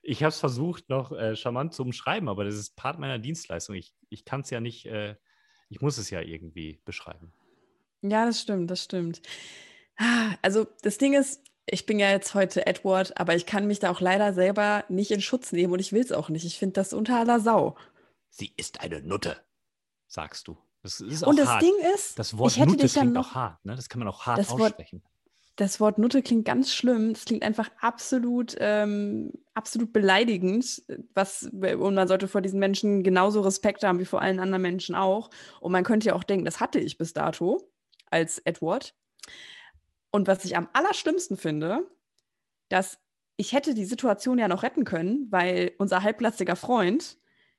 [0.09, 3.75] Ich habe es versucht, noch äh, charmant zu umschreiben, aber das ist Part meiner Dienstleistung.
[3.75, 5.17] Ich, ich kann es ja nicht, äh,
[5.69, 7.33] ich muss es ja irgendwie beschreiben.
[8.11, 9.21] Ja, das stimmt, das stimmt.
[9.99, 13.79] Ah, Also das Ding ist, ich bin ja jetzt heute Edward, aber ich kann mich
[13.81, 16.45] da auch leider selber nicht in Schutz nehmen und ich will es auch nicht.
[16.45, 17.77] Ich finde das unter aller Sau.
[18.31, 19.37] Sie ist eine Nutte,
[20.07, 20.57] sagst du.
[20.83, 21.63] Das ist auch Und das hart.
[21.63, 23.75] Ding ist, das Wort ich hätte Nutte dich klingt noch, auch hart, ne?
[23.75, 25.03] Das kann man auch hart Das Wort- aussprechen.
[25.57, 27.15] das Wort Nutte klingt ganz schlimm.
[27.15, 30.83] Das klingt einfach absolut, ähm, absolut beleidigend.
[31.15, 34.95] Was, und man sollte vor diesen Menschen genauso Respekt haben wie vor allen anderen Menschen
[34.95, 35.31] auch.
[35.61, 37.69] Und man könnte ja auch denken, das hatte ich bis dato
[38.11, 38.95] als Edward.
[40.11, 41.87] Und was ich am allerschlimmsten finde,
[42.69, 42.99] dass
[43.37, 47.19] ich hätte die Situation ja noch retten können, weil unser halbplatziger Freund,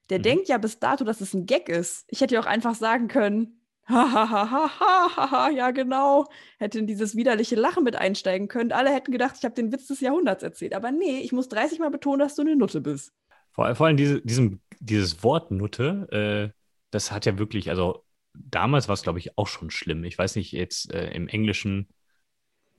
[0.10, 0.24] der Mhm.
[0.24, 2.06] denkt ja bis dato, dass es ein Gag ist.
[2.10, 5.72] Ich hätte ja auch einfach sagen können, ha, ha, ha, ha, ha, ha, ha, ja
[5.72, 6.26] genau,
[6.58, 8.72] hätte in dieses widerliche Lachen mit einsteigen können.
[8.72, 10.74] Alle hätten gedacht, ich habe den Witz des Jahrhunderts erzählt.
[10.74, 13.14] Aber nee, ich muss 30 Mal betonen, dass du eine Nutte bist.
[13.52, 16.58] Vor, vor allem diese, diesem, dieses Wort Nutte, äh,
[16.92, 18.04] das hat ja wirklich, also
[18.50, 20.04] damals war es, glaube ich, auch schon schlimm.
[20.04, 21.88] Ich weiß nicht, jetzt äh, im Englischen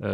[0.01, 0.07] Äh,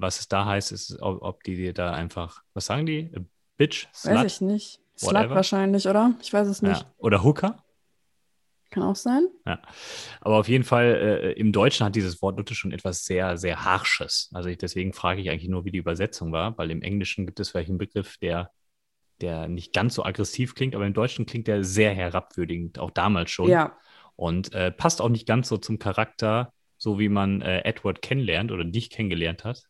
[0.00, 3.10] was es da heißt, ist, ob, ob die dir da einfach, was sagen die?
[3.14, 3.20] A
[3.58, 3.86] Bitch?
[3.92, 4.14] Slut?
[4.14, 4.80] Weiß ich nicht.
[5.02, 5.20] Whatever.
[5.24, 6.14] Slut wahrscheinlich, oder?
[6.22, 6.80] Ich weiß es nicht.
[6.80, 6.94] Ja.
[6.96, 7.62] Oder Hooker?
[8.70, 9.28] Kann auch sein.
[9.44, 9.60] Ja.
[10.22, 13.66] Aber auf jeden Fall, äh, im Deutschen hat dieses Wort Nutte schon etwas sehr, sehr
[13.66, 14.30] Harsches.
[14.32, 17.38] Also ich, deswegen frage ich eigentlich nur, wie die Übersetzung war, weil im Englischen gibt
[17.38, 18.50] es vielleicht einen Begriff, der,
[19.20, 23.30] der nicht ganz so aggressiv klingt, aber im Deutschen klingt der sehr herabwürdigend, auch damals
[23.30, 23.50] schon.
[23.50, 23.76] Ja.
[24.18, 28.50] Und äh, passt auch nicht ganz so zum Charakter, so wie man äh, Edward kennenlernt
[28.50, 29.62] oder dich kennengelernt hat.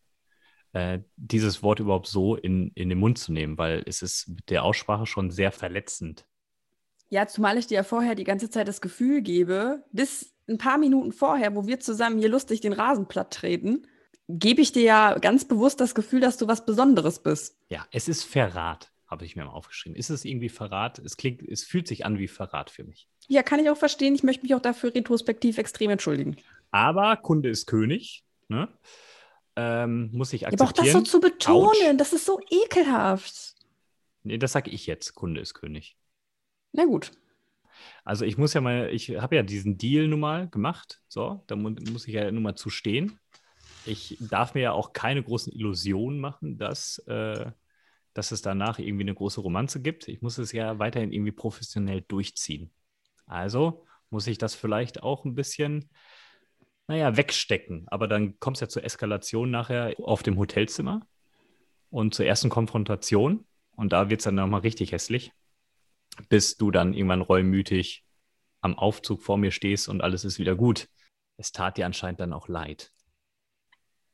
[0.73, 4.49] Äh, dieses Wort überhaupt so in, in den Mund zu nehmen, weil es ist mit
[4.49, 6.25] der Aussprache schon sehr verletzend.
[7.09, 10.79] Ja, zumal ich dir ja vorher die ganze Zeit das Gefühl gebe, bis ein paar
[10.79, 13.85] Minuten vorher, wo wir zusammen hier lustig den Rasen platt treten,
[14.27, 17.55] gebe ich dir ja ganz bewusst das Gefühl, dass du was Besonderes bist.
[17.69, 19.95] Ja, es ist Verrat, habe ich mir mal aufgeschrieben.
[19.95, 20.97] Ist es irgendwie Verrat?
[20.97, 23.07] Es klingt, es fühlt sich an wie Verrat für mich.
[23.29, 24.15] Ja, kann ich auch verstehen.
[24.15, 26.35] Ich möchte mich auch dafür retrospektiv extrem entschuldigen.
[26.71, 28.67] Aber Kunde ist König, ne?
[29.55, 30.69] Ähm, muss ich akzeptieren.
[30.69, 31.97] aber auch das so zu betonen, Ouch.
[31.97, 33.55] das ist so ekelhaft.
[34.23, 35.13] Nee, das sage ich jetzt.
[35.13, 35.95] Kunde ist König.
[36.71, 37.11] Na gut.
[38.03, 41.01] Also ich muss ja mal, ich habe ja diesen Deal nun mal gemacht.
[41.07, 43.19] So, da mu muss ich ja nun mal zu stehen.
[43.85, 47.51] Ich darf mir ja auch keine großen Illusionen machen, dass, äh,
[48.15, 50.07] dass es danach irgendwie eine große Romanze gibt.
[50.07, 52.71] Ich muss es ja weiterhin irgendwie professionell durchziehen.
[53.29, 55.89] Also muss ich das vielleicht auch ein bisschen,
[56.87, 57.85] naja, wegstecken.
[57.87, 61.07] Aber dann kommt es ja zur Eskalation nachher auf dem Hotelzimmer
[61.89, 63.45] und zur ersten Konfrontation.
[63.75, 65.31] Und da wird es dann nochmal richtig hässlich
[66.27, 68.03] bis du dann irgendwann reumütig
[68.61, 70.89] am Aufzug vor mir stehst und alles ist wieder gut.
[71.37, 72.91] Es tat dir anscheinend dann auch leid.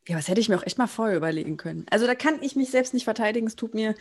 [0.08, 1.88] Ja, was hätte ich mir auch echt mal vorher überlegen können.
[1.90, 3.48] Also da kann ich mich selbst nicht verteidigen.
[3.48, 3.96] Es tut mir,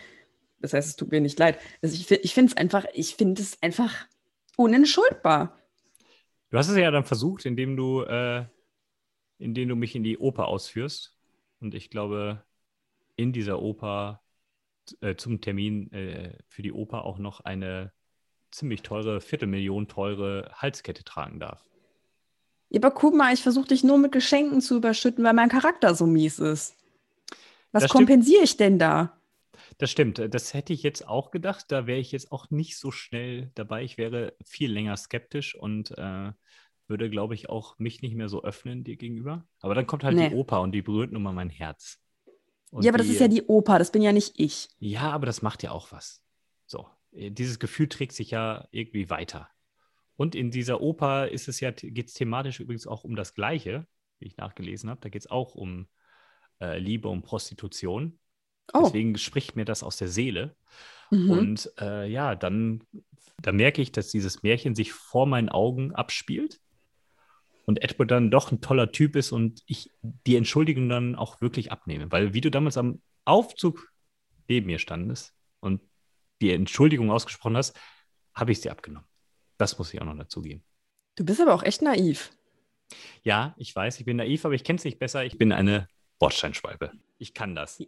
[0.60, 1.58] das heißt, es tut mir nicht leid.
[1.80, 4.06] Also ich, ich finde es einfach, ich finde es einfach
[4.56, 5.58] unentschuldbar.
[6.50, 8.44] Du hast es ja dann versucht, indem du, äh,
[9.38, 11.16] indem du mich in die Oper ausführst.
[11.60, 12.44] Und ich glaube,
[13.16, 14.22] in dieser Oper
[15.00, 17.92] äh, zum Termin äh, für die Oper auch noch eine
[18.50, 21.64] ziemlich teure, Viertelmillion teure Halskette tragen darf.
[22.68, 25.94] Ja, aber guck mal, ich versuche dich nur mit Geschenken zu überschütten, weil mein Charakter
[25.94, 26.76] so mies ist.
[27.72, 29.18] Was kompensiere ich denn da?
[29.78, 30.18] Das stimmt.
[30.18, 31.66] Das hätte ich jetzt auch gedacht.
[31.68, 33.82] Da wäre ich jetzt auch nicht so schnell dabei.
[33.82, 36.32] Ich wäre viel länger skeptisch und äh,
[36.86, 39.46] würde, glaube ich, auch mich nicht mehr so öffnen dir gegenüber.
[39.60, 40.28] Aber dann kommt halt nee.
[40.28, 41.98] die Oper und die berührt nun mal mein Herz.
[42.70, 44.68] Und ja, aber die, das ist ja die Oper, das bin ja nicht ich.
[44.78, 46.22] Ja, aber das macht ja auch was.
[46.66, 49.48] So, äh, dieses Gefühl trägt sich ja irgendwie weiter.
[50.16, 53.86] Und in dieser Oper ist es ja, geht es thematisch übrigens auch um das Gleiche,
[54.18, 55.00] wie ich nachgelesen habe.
[55.00, 55.88] Da geht es auch um
[56.60, 58.18] äh, Liebe und Prostitution.
[58.72, 58.82] Oh.
[58.84, 60.56] Deswegen spricht mir das aus der Seele.
[61.10, 61.30] Mhm.
[61.30, 62.82] Und äh, ja, dann,
[63.40, 66.60] dann merke ich, dass dieses Märchen sich vor meinen Augen abspielt
[67.66, 71.72] und Edward dann doch ein toller Typ ist und ich die Entschuldigung dann auch wirklich
[71.72, 72.10] abnehme.
[72.10, 73.92] Weil wie du damals am Aufzug
[74.48, 75.80] neben mir standest und
[76.40, 77.78] die Entschuldigung ausgesprochen hast,
[78.34, 79.08] habe ich sie abgenommen.
[79.56, 80.62] Das muss ich auch noch dazugeben.
[81.16, 82.32] Du bist aber auch echt naiv.
[83.22, 85.24] Ja, ich weiß, ich bin naiv, aber ich kenne es nicht besser.
[85.24, 85.88] Ich bin eine
[86.18, 86.92] Bordsteinschwalbe.
[87.18, 87.82] Ich kann das.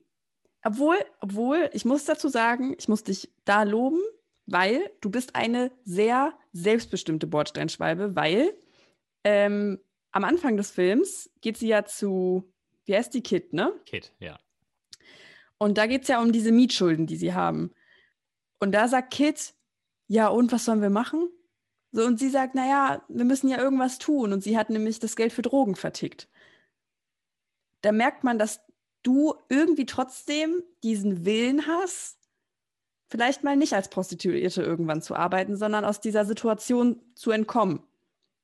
[0.66, 4.00] Obwohl, obwohl, ich muss dazu sagen, ich muss dich da loben,
[4.46, 8.52] weil du bist eine sehr selbstbestimmte Bordsteinschwalbe, weil
[9.22, 9.78] ähm,
[10.10, 12.52] am Anfang des Films geht sie ja zu,
[12.84, 13.72] wie heißt die, Kit, ne?
[13.84, 14.40] Kit, ja.
[15.58, 17.70] Und da geht es ja um diese Mietschulden, die sie haben.
[18.58, 19.54] Und da sagt Kit,
[20.08, 21.28] ja, und was sollen wir machen?
[21.92, 24.32] So, und sie sagt, naja, wir müssen ja irgendwas tun.
[24.32, 26.28] Und sie hat nämlich das Geld für Drogen vertickt.
[27.82, 28.65] Da merkt man, dass
[29.06, 32.18] du irgendwie trotzdem diesen Willen hast,
[33.08, 37.80] vielleicht mal nicht als Prostituierte irgendwann zu arbeiten, sondern aus dieser Situation zu entkommen.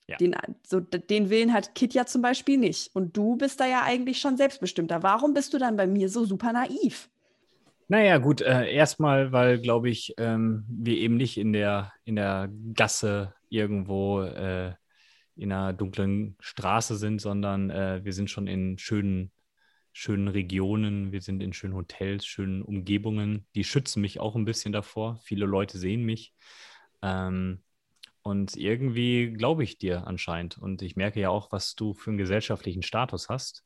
[0.09, 0.17] Ja.
[0.17, 0.37] Den,
[0.67, 2.95] so, den Willen hat Kit ja zum Beispiel nicht.
[2.95, 5.03] Und du bist da ja eigentlich schon selbstbestimmter.
[5.03, 7.09] Warum bist du dann bei mir so super naiv?
[7.89, 12.49] Naja, gut, äh, erstmal, weil, glaube ich, ähm, wir eben nicht in der, in der
[12.75, 14.73] Gasse irgendwo äh,
[15.37, 19.31] in einer dunklen Straße sind, sondern äh, wir sind schon in schönen,
[19.93, 23.47] schönen Regionen, wir sind in schönen Hotels, schönen Umgebungen.
[23.55, 25.17] Die schützen mich auch ein bisschen davor.
[25.23, 26.35] Viele Leute sehen mich.
[27.03, 27.63] Ähm,
[28.23, 30.59] und irgendwie glaube ich dir anscheinend.
[30.59, 33.65] Und ich merke ja auch, was du für einen gesellschaftlichen Status hast.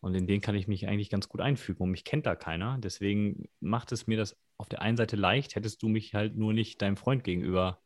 [0.00, 1.82] Und in den kann ich mich eigentlich ganz gut einfügen.
[1.82, 2.78] Und mich kennt da keiner.
[2.78, 6.52] Deswegen macht es mir das auf der einen Seite leicht, hättest du mich halt nur
[6.52, 7.82] nicht deinem Freund gegenüber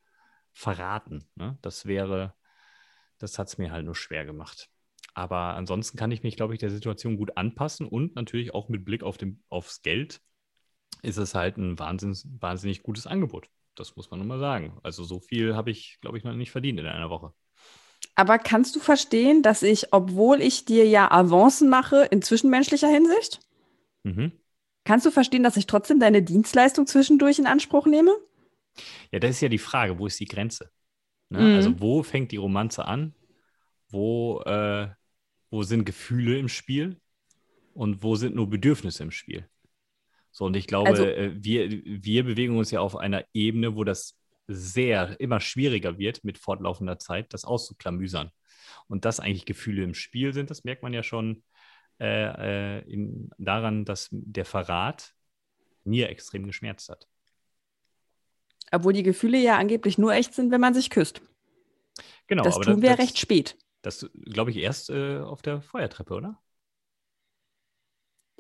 [0.53, 1.24] verraten.
[1.34, 1.59] Ne?
[1.62, 2.34] Das wäre,
[3.18, 4.70] das hat es mir halt nur schwer gemacht.
[5.15, 8.85] Aber ansonsten kann ich mich, glaube ich, der Situation gut anpassen und natürlich auch mit
[8.85, 10.21] Blick auf den, aufs Geld
[11.03, 13.49] ist es halt ein wahnsinnig, wahnsinnig gutes Angebot.
[13.75, 14.79] Das muss man nun mal sagen.
[14.83, 17.33] Also so viel habe ich, glaube ich, noch nicht verdient in einer Woche.
[18.15, 23.41] Aber kannst du verstehen, dass ich, obwohl ich dir ja Avancen mache in zwischenmenschlicher Hinsicht,
[24.03, 24.33] Mhm.
[24.85, 28.13] kannst du verstehen, dass ich trotzdem deine Dienstleistung zwischendurch in Anspruch nehme?
[29.13, 30.71] Ja, das ist ja die Frage, wo ist die Grenze?
[31.31, 31.41] Ne?
[31.41, 31.57] Mhm.
[31.57, 33.15] Also wo fängt die Romanze an?
[33.91, 34.89] Wo, äh,
[35.51, 37.01] wo sind Gefühle im Spiel?
[37.74, 39.48] Und wo sind nur Bedürfnisse im Spiel?
[40.32, 43.84] So, und ich glaube, Also- äh, wir, wir bewegen uns ja auf einer Ebene, wo
[43.84, 44.16] das
[44.48, 48.30] sehr immer schwieriger wird, mit fortlaufender Zeit, das auszuklamüsern.
[48.88, 51.42] Und dass eigentlich Gefühle im Spiel sind, das merkt man ja schon
[52.01, 55.12] äh, äh, in, daran, dass der Verrat
[55.84, 57.07] mir extrem geschmerzt hat.
[58.72, 61.20] Obwohl die Gefühle ja angeblich nur echt sind, wenn man sich küsst.
[62.26, 63.57] Genau, das tun wir das, recht spät.
[63.83, 66.41] Das glaube ich erst äh, auf der Feuertreppe, oder?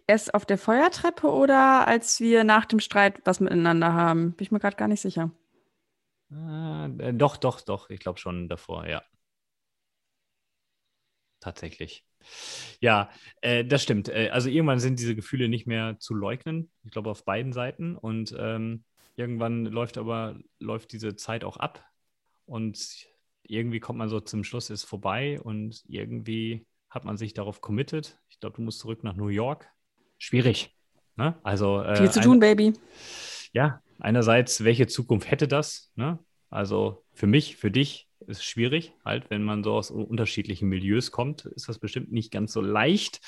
[0.06, 4.32] Erst auf der Feuertreppe oder als wir nach dem Streit was miteinander haben?
[4.32, 5.30] Bin ich mir gerade gar nicht sicher.
[6.32, 7.88] Ah, äh, doch, doch, doch.
[7.90, 9.02] Ich glaube schon davor, ja.
[11.40, 12.04] Tatsächlich.
[12.80, 13.10] Ja,
[13.40, 14.08] äh, das stimmt.
[14.08, 16.70] Äh, also irgendwann sind diese Gefühle nicht mehr zu leugnen.
[16.84, 17.96] Ich glaube auf beiden Seiten.
[17.96, 18.84] Und ähm,
[19.16, 21.84] irgendwann läuft aber läuft diese Zeit auch ab.
[22.46, 23.06] Und
[23.42, 28.18] irgendwie kommt man so zum Schluss, ist vorbei und irgendwie hat man sich darauf committed.
[28.28, 29.68] Ich glaube, du musst zurück nach New York.
[30.18, 30.74] Schwierig.
[31.16, 31.38] Ne?
[31.42, 32.72] Also äh, Viel zu ein- tun, Baby.
[33.52, 35.92] ja, einerseits, welche Zukunft hätte das?
[35.96, 36.18] Ne?
[36.48, 41.10] Also für mich, für dich ist es schwierig, halt, wenn man so aus unterschiedlichen Milieus
[41.10, 43.20] kommt, ist das bestimmt nicht ganz so leicht.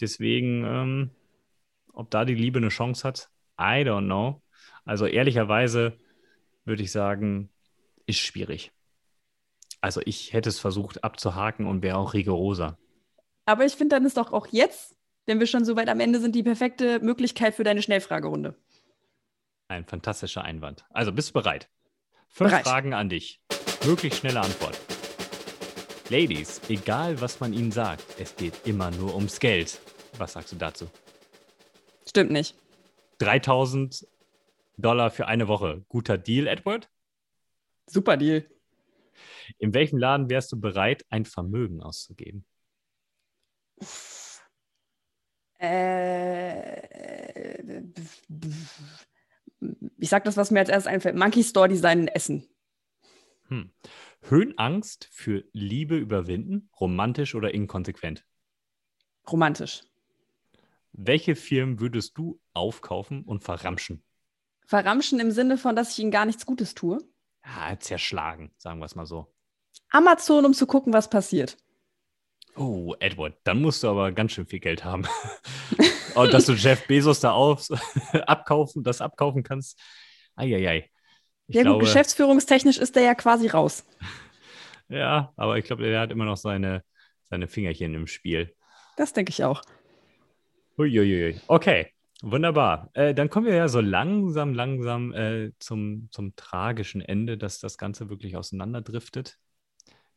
[0.00, 1.10] Deswegen, ähm,
[1.92, 4.42] ob da die Liebe eine Chance hat, I don't know.
[4.84, 5.98] Also ehrlicherweise
[6.64, 7.50] würde ich sagen,
[8.06, 8.72] ist schwierig.
[9.80, 12.78] Also ich hätte es versucht abzuhaken und wäre auch rigoroser.
[13.44, 14.96] Aber ich finde, dann ist doch auch jetzt,
[15.26, 18.56] wenn wir schon so weit am Ende sind, die perfekte Möglichkeit für deine Schnellfragerunde.
[19.68, 20.84] Ein fantastischer Einwand.
[20.90, 21.68] Also bist du bereit?
[22.28, 22.64] Fünf Bereit.
[22.64, 23.40] Fragen an dich.
[23.84, 24.78] Möglichst schnelle Antwort.
[26.08, 29.80] Ladies, egal was man ihnen sagt, es geht immer nur ums Geld.
[30.18, 30.88] Was sagst du dazu?
[32.06, 32.56] Stimmt nicht.
[33.18, 34.06] 3000
[34.76, 35.84] Dollar für eine Woche.
[35.88, 36.88] Guter Deal, Edward?
[37.86, 38.44] Super Deal.
[39.58, 42.44] In welchem Laden wärst du bereit, ein Vermögen auszugeben?
[45.58, 46.86] Äh,
[49.98, 51.16] ich sag das, was mir als erstes einfällt.
[51.16, 52.48] Monkey Store Design in Essen.
[53.48, 53.72] Hm.
[54.22, 58.24] Höhenangst für Liebe überwinden, romantisch oder inkonsequent?
[59.30, 59.82] Romantisch.
[60.92, 64.02] Welche Firmen würdest du aufkaufen und verramschen?
[64.64, 66.98] Verramschen im Sinne von, dass ich ihnen gar nichts Gutes tue.
[67.46, 69.32] Ja, zerschlagen, sagen wir es mal so.
[69.90, 71.56] Amazon, um zu gucken, was passiert.
[72.56, 75.06] Oh, Edward, dann musst du aber ganz schön viel Geld haben.
[76.14, 77.68] Und dass du Jeff Bezos da auf,
[78.26, 79.78] abkaufen, das abkaufen kannst.
[80.34, 80.90] Eieiei.
[81.46, 83.84] Ich ja, glaube, gut, geschäftsführungstechnisch ist der ja quasi raus.
[84.88, 86.84] Ja, aber ich glaube, er hat immer noch seine,
[87.28, 88.54] seine Fingerchen im Spiel.
[88.96, 89.62] Das denke ich auch.
[90.78, 91.40] Uiuiui.
[91.48, 91.90] Okay,
[92.22, 92.90] wunderbar.
[92.94, 97.78] Äh, dann kommen wir ja so langsam, langsam äh, zum, zum tragischen Ende, dass das
[97.78, 99.38] Ganze wirklich auseinanderdriftet.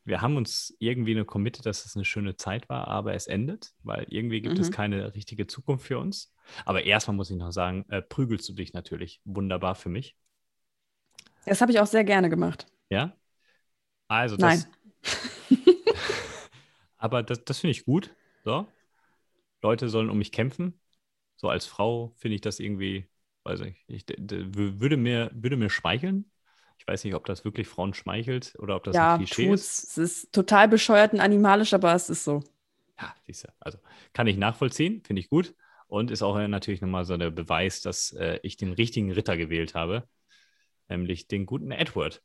[0.06, 3.74] Wir haben uns irgendwie eine committed, dass es eine schöne Zeit war, aber es endet,
[3.84, 4.74] weil irgendwie gibt es Mhm.
[4.74, 6.34] keine richtige Zukunft für uns.
[6.66, 10.16] Aber erstmal muss ich noch sagen, äh, prügelst du dich natürlich wunderbar für mich.
[11.46, 12.66] Das habe ich auch sehr gerne gemacht.
[12.90, 13.16] Ja?
[14.08, 14.74] Also das, Nein.
[16.98, 18.12] aber das, das finde ich gut.
[18.46, 18.68] So.
[19.62, 20.80] Leute sollen um mich kämpfen.
[21.40, 23.08] So als Frau finde ich das irgendwie,
[23.44, 26.30] weiß ich, ich würde mir, würde mir schmeicheln.
[26.78, 29.50] Ich weiß nicht, ob das wirklich Frauen schmeichelt oder ob das ja, ein Klischee ist.
[29.50, 29.84] tut's.
[29.84, 32.44] Es ist total bescheuert und animalisch, aber es ist so.
[33.00, 33.48] Ja, siehst du.
[33.62, 33.78] Also
[34.12, 35.56] kann ich nachvollziehen, finde ich gut.
[35.88, 39.38] Und ist auch äh, natürlich nochmal so der Beweis, dass äh, ich den richtigen Ritter
[39.38, 40.10] gewählt habe,
[40.90, 42.22] nämlich den guten Edward.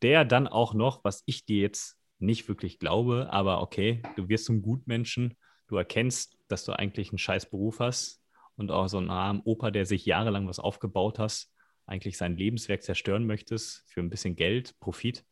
[0.00, 4.46] Der dann auch noch, was ich dir jetzt nicht wirklich glaube, aber okay, du wirst
[4.46, 5.34] zum Gutmenschen,
[5.66, 8.23] du erkennst, dass du eigentlich einen scheiß Beruf hast
[8.56, 11.52] und auch so einen armen Opa, der sich jahrelang was aufgebaut hast,
[11.86, 15.24] eigentlich sein Lebenswerk zerstören möchtest für ein bisschen Geld, Profit.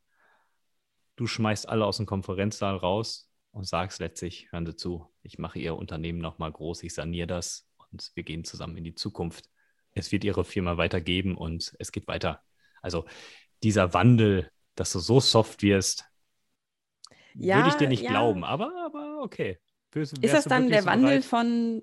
[1.17, 5.59] Du schmeißt alle aus dem Konferenzsaal raus und sagst letztlich, hören Sie zu, ich mache
[5.59, 9.49] Ihr Unternehmen nochmal groß, ich saniere das und wir gehen zusammen in die Zukunft.
[9.95, 12.43] Es wird Ihre Firma weitergeben und es geht weiter.
[12.81, 13.05] Also
[13.63, 16.07] dieser Wandel, dass du so soft wirst,
[17.35, 18.11] Ja, würde ich dir nicht ja.
[18.11, 19.59] glauben, aber, aber okay.
[19.93, 21.25] Wärst- Ist das dann der so Wandel bereit?
[21.25, 21.83] von.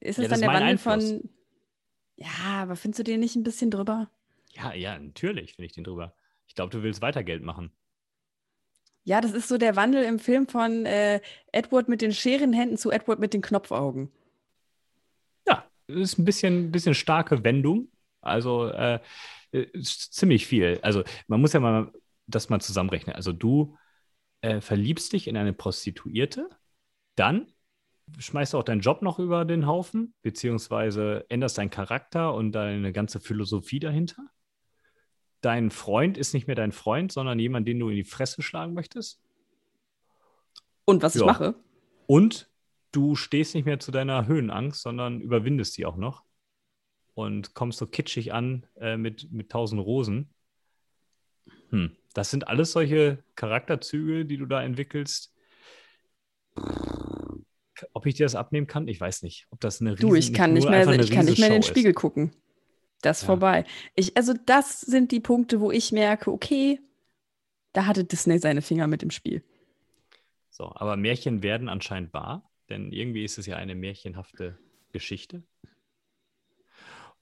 [0.00, 1.16] Ist Ja, es das dann der Wandel Einfluss.
[1.18, 1.28] von.
[2.16, 2.28] Ja,
[2.62, 4.10] aber findest du den nicht ein bisschen drüber?
[4.54, 6.14] Ja, ja, natürlich finde ich den drüber.
[6.46, 7.72] Ich glaube, du willst weiter Geld machen.
[9.04, 11.20] Ja, das ist so der Wandel im Film von äh,
[11.52, 14.10] Edward mit den Scherenhänden zu Edward mit den Knopfaugen.
[15.46, 17.88] Ja, ist ein bisschen, bisschen starke Wendung.
[18.20, 19.00] Also äh,
[19.52, 20.78] ist ziemlich viel.
[20.82, 21.92] Also man muss ja mal
[22.26, 23.16] das mal zusammenrechnen.
[23.16, 23.76] Also du
[24.42, 26.50] äh, verliebst dich in eine Prostituierte,
[27.16, 27.52] dann
[28.18, 32.92] schmeißt du auch deinen Job noch über den Haufen, beziehungsweise änderst deinen Charakter und deine
[32.92, 34.30] ganze Philosophie dahinter.
[35.40, 38.74] Dein Freund ist nicht mehr dein Freund, sondern jemand, den du in die Fresse schlagen
[38.74, 39.22] möchtest.
[40.84, 41.20] Und was ja.
[41.20, 41.54] ich mache.
[42.06, 42.50] Und
[42.92, 46.24] du stehst nicht mehr zu deiner Höhenangst, sondern überwindest sie auch noch
[47.14, 50.30] und kommst so kitschig an äh, mit, mit tausend Rosen.
[51.70, 51.96] Hm.
[52.14, 55.32] Das sind alles solche Charakterzüge, die du da entwickelst.
[57.92, 59.46] Ob ich dir das abnehmen kann, ich weiß nicht.
[59.50, 61.62] Ob das eine Riesen, Du, ich kann nicht, mehr, ich kann nicht mehr in den
[61.62, 62.32] Spiegel gucken.
[63.02, 63.26] Das ist ja.
[63.26, 63.64] vorbei.
[63.94, 66.80] Ich, also, das sind die Punkte, wo ich merke, okay,
[67.72, 69.42] da hatte Disney seine Finger mit im Spiel.
[70.50, 74.58] So, aber Märchen werden anscheinend wahr, denn irgendwie ist es ja eine märchenhafte
[74.92, 75.42] Geschichte.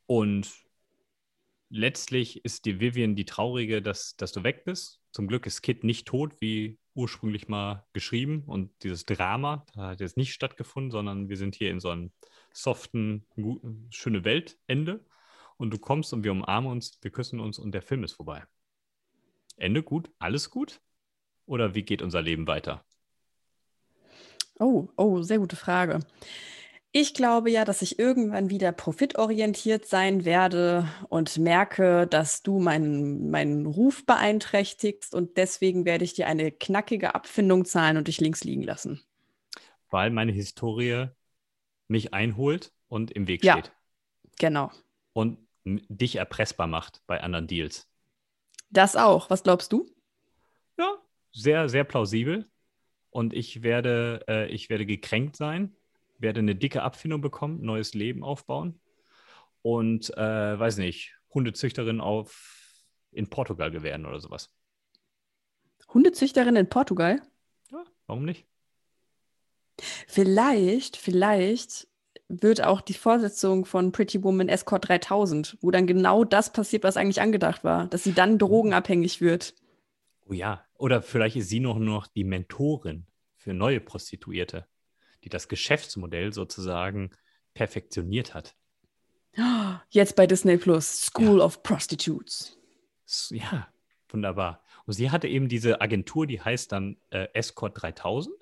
[0.07, 0.51] Und
[1.71, 5.01] letztlich ist die Vivian die traurige, dass, dass du weg bist.
[5.13, 8.43] Zum Glück ist Kit nicht tot, wie ursprünglich mal geschrieben.
[8.45, 12.11] Und dieses Drama hat jetzt nicht stattgefunden, sondern wir sind hier in so einem
[12.53, 13.25] soften,
[13.91, 15.05] schöne Weltende.
[15.57, 18.45] Und du kommst und wir umarmen uns, wir küssen uns und der Film ist vorbei.
[19.57, 20.81] Ende gut, alles gut?
[21.47, 22.85] Oder wie geht unser Leben weiter?
[24.59, 26.01] Oh, oh, sehr gute Frage.
[27.01, 33.31] Ich glaube ja, dass ich irgendwann wieder profitorientiert sein werde und merke, dass du meinen,
[33.31, 38.43] meinen Ruf beeinträchtigst und deswegen werde ich dir eine knackige Abfindung zahlen und dich links
[38.43, 39.01] liegen lassen.
[39.91, 41.07] Weil meine Historie
[41.87, 43.73] mich einholt und im Weg ja, steht.
[44.41, 44.73] Genau.
[45.13, 47.89] Und dich erpressbar macht bei anderen Deals.
[48.71, 49.31] Das auch.
[49.31, 49.89] Was glaubst du?
[50.77, 50.97] Ja,
[51.31, 52.51] sehr, sehr plausibel.
[53.11, 55.77] Und ich werde, äh, ich werde gekränkt sein
[56.19, 58.81] werde eine dicke Abfindung bekommen, neues Leben aufbauen
[59.63, 64.55] und, äh, weiß nicht, Hundezüchterin auf, in Portugal werden oder sowas.
[65.93, 67.23] Hundezüchterin in Portugal?
[67.71, 68.47] Ja, warum nicht?
[70.07, 71.89] Vielleicht, vielleicht
[72.29, 76.97] wird auch die Vorsetzung von Pretty Woman Escort 3000, wo dann genau das passiert, was
[76.97, 79.55] eigentlich angedacht war, dass sie dann drogenabhängig wird.
[80.27, 83.07] Oh ja, oder vielleicht ist sie noch, noch die Mentorin
[83.37, 84.67] für neue Prostituierte
[85.29, 87.11] die das Geschäftsmodell sozusagen
[87.55, 88.57] perfektioniert hat.
[89.91, 91.45] Jetzt bei Disney Plus, School ja.
[91.45, 92.59] of Prostitutes.
[93.31, 93.69] Ja,
[94.09, 94.65] wunderbar.
[94.87, 98.35] Und sie hatte eben diese Agentur, die heißt dann äh, Escort 3000.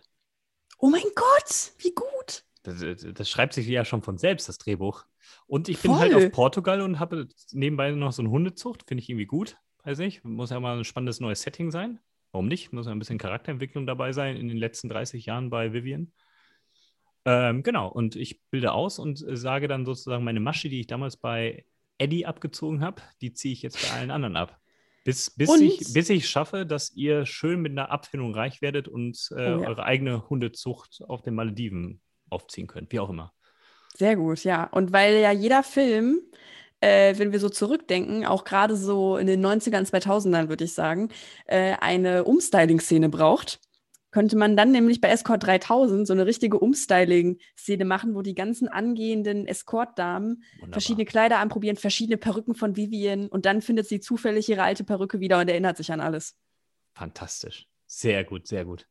[0.79, 2.45] Oh mein Gott, wie gut.
[2.63, 2.85] Das,
[3.15, 5.05] das, schreibt sich ja schon von selbst, das Drehbuch.
[5.47, 9.11] Und ich bin halt auf Portugal und habe nebenbei noch so eine Hundezucht, finde ich
[9.11, 9.57] irgendwie gut.
[9.85, 12.01] Weiß nicht, muss ja mal ein spannendes neues Setting sein.
[12.33, 12.73] Warum nicht?
[12.73, 16.13] Muss ja ein bisschen Charakterentwicklung dabei sein in den letzten 30 Jahren bei Vivian.
[17.27, 20.87] Ähm, genau, und ich bilde aus und äh, sage dann sozusagen meine Masche, die ich
[20.87, 21.67] damals bei
[21.99, 24.61] Eddie abgezogen habe, die ziehe ich jetzt bei allen anderen ab.
[25.05, 29.29] Bis, bis, ich, bis ich schaffe, dass ihr schön mit einer Abfindung reich werdet und
[29.33, 29.69] äh, oh, ja.
[29.69, 32.01] eure eigene Hundezucht auf den Malediven
[32.31, 33.33] aufziehen könnt, wie auch immer.
[33.95, 34.65] Sehr gut, ja.
[34.65, 36.21] Und weil ja jeder Film,
[36.81, 41.09] äh, wenn wir so zurückdenken, auch gerade so in den 90ern, 2000ern, würde ich sagen,
[41.47, 43.61] äh, eine Umstyling-Szene braucht
[44.17, 48.67] könnte man dann nämlich bei Escort 3000 so eine richtige Umstyling-Szene machen, wo die ganzen
[48.67, 50.43] angehenden Escort-Damen
[50.73, 55.21] verschiedene Kleider anprobieren, verschiedene Perücken von Vivian und dann findet sie zufällig ihre alte Perücke
[55.21, 56.35] wieder und erinnert sich an alles.
[56.95, 57.67] Fantastisch.
[57.87, 58.89] Sehr gut, sehr gut.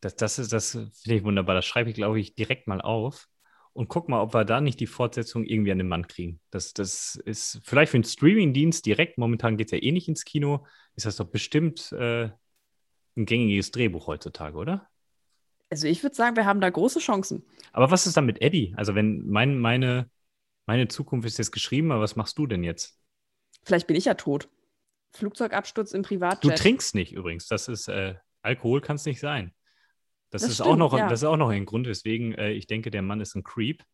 [0.00, 1.54] Das, das das finde ich wunderbar.
[1.54, 3.28] Das schreibe ich, glaube ich, direkt mal auf
[3.74, 6.40] und guck mal, ob wir da nicht die Fortsetzung irgendwie an den Mann kriegen.
[6.50, 10.24] Das, das ist vielleicht für einen Streaming-Dienst direkt, momentan geht es ja eh nicht ins
[10.24, 10.64] Kino,
[10.96, 12.30] ist das doch bestimmt äh,
[13.16, 14.88] ein gängiges Drehbuch heutzutage, oder?
[15.70, 17.44] Also ich würde sagen, wir haben da große Chancen.
[17.72, 18.74] Aber was ist dann mit Eddie?
[18.76, 20.10] Also wenn mein, meine,
[20.66, 22.98] meine Zukunft ist jetzt geschrieben, aber was machst du denn jetzt?
[23.64, 24.48] Vielleicht bin ich ja tot.
[25.12, 26.44] Flugzeugabsturz im Privatjet.
[26.44, 27.46] Du trinkst nicht übrigens.
[27.46, 29.54] Das ist äh, Alkohol kann es nicht sein.
[30.30, 31.08] Das, das ist stimmt, auch noch, ja.
[31.08, 33.84] das ist auch noch ein Grund, weswegen äh, ich denke, der Mann ist ein Creep.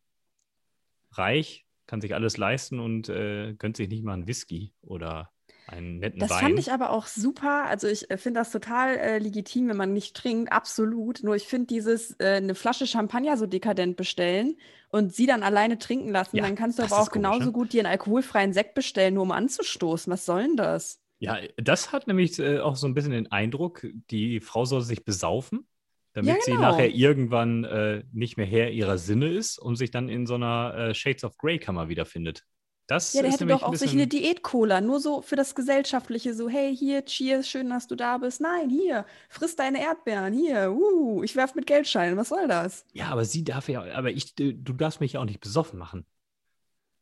[1.12, 5.32] Reich, kann sich alles leisten und äh, gönnt sich nicht mal einen Whisky oder
[5.68, 6.36] einen netten das Wein.
[6.36, 7.66] Das fand ich aber auch super.
[7.66, 11.22] Also ich äh, finde das total äh, legitim, wenn man nicht trinkt, absolut.
[11.22, 14.56] Nur ich finde dieses äh, eine Flasche Champagner so dekadent bestellen
[14.90, 17.52] und sie dann alleine trinken lassen, ja, dann kannst du aber auch komisch, genauso ne?
[17.52, 20.10] gut dir einen alkoholfreien Sekt bestellen, nur um anzustoßen.
[20.12, 21.00] Was soll denn das?
[21.18, 25.04] Ja, das hat nämlich äh, auch so ein bisschen den Eindruck, die Frau soll sich
[25.04, 25.66] besaufen,
[26.14, 26.56] damit ja, genau.
[26.56, 30.36] sie nachher irgendwann äh, nicht mehr Herr ihrer Sinne ist und sich dann in so
[30.36, 32.44] einer Shades of Grey Kammer wiederfindet.
[32.88, 36.48] Das ja, der hätte doch auch sich eine Diät-Cola, nur so für das Gesellschaftliche, so,
[36.48, 38.40] hey, hier, cheers, schön, dass du da bist.
[38.40, 42.86] Nein, hier, friss deine Erdbeeren, hier, uh, ich werf mit Geldscheinen, was soll das?
[42.94, 46.06] Ja, aber sie darf ja, aber ich, du darfst mich ja auch nicht besoffen machen.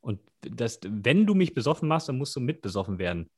[0.01, 3.31] Und das, wenn du mich besoffen machst, dann musst du mit besoffen werden.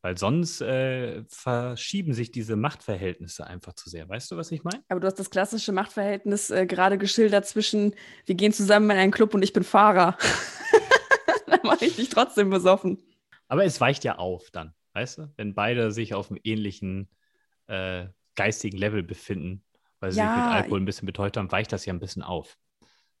[0.00, 4.08] Weil sonst äh, verschieben sich diese Machtverhältnisse einfach zu sehr.
[4.08, 4.82] Weißt du, was ich meine?
[4.88, 7.94] Aber du hast das klassische Machtverhältnis äh, gerade geschildert zwischen,
[8.26, 10.18] wir gehen zusammen in einen Club und ich bin Fahrer.
[11.64, 12.98] mache ich trotzdem besoffen.
[13.48, 15.32] Aber es weicht ja auf dann, weißt du?
[15.36, 17.08] Wenn beide sich auf einem ähnlichen
[17.66, 19.64] äh, geistigen Level befinden,
[20.00, 22.22] weil sie Ja, sich mit Alkohol ein bisschen betäubt haben, weicht das ja ein bisschen
[22.22, 22.58] auf.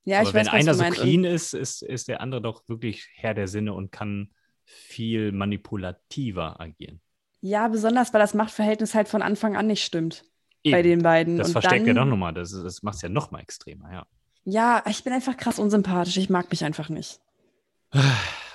[0.04, 3.08] Ja, Aber ich wenn weiß, einer so clean ist, ist, ist der andere doch wirklich
[3.14, 4.32] Herr der Sinne und kann
[4.64, 7.00] viel manipulativer agieren.
[7.40, 10.24] Ja, besonders, weil das Machtverhältnis halt von Anfang an nicht stimmt
[10.70, 10.82] bei Eben.
[10.82, 11.34] den beiden.
[11.36, 13.92] Das und versteckt ja dann, doch nochmal, das, das macht es ja noch mal extremer,
[13.92, 14.06] ja.
[14.44, 16.16] Ja, ich bin einfach krass unsympathisch.
[16.16, 17.20] Ich mag mich einfach nicht.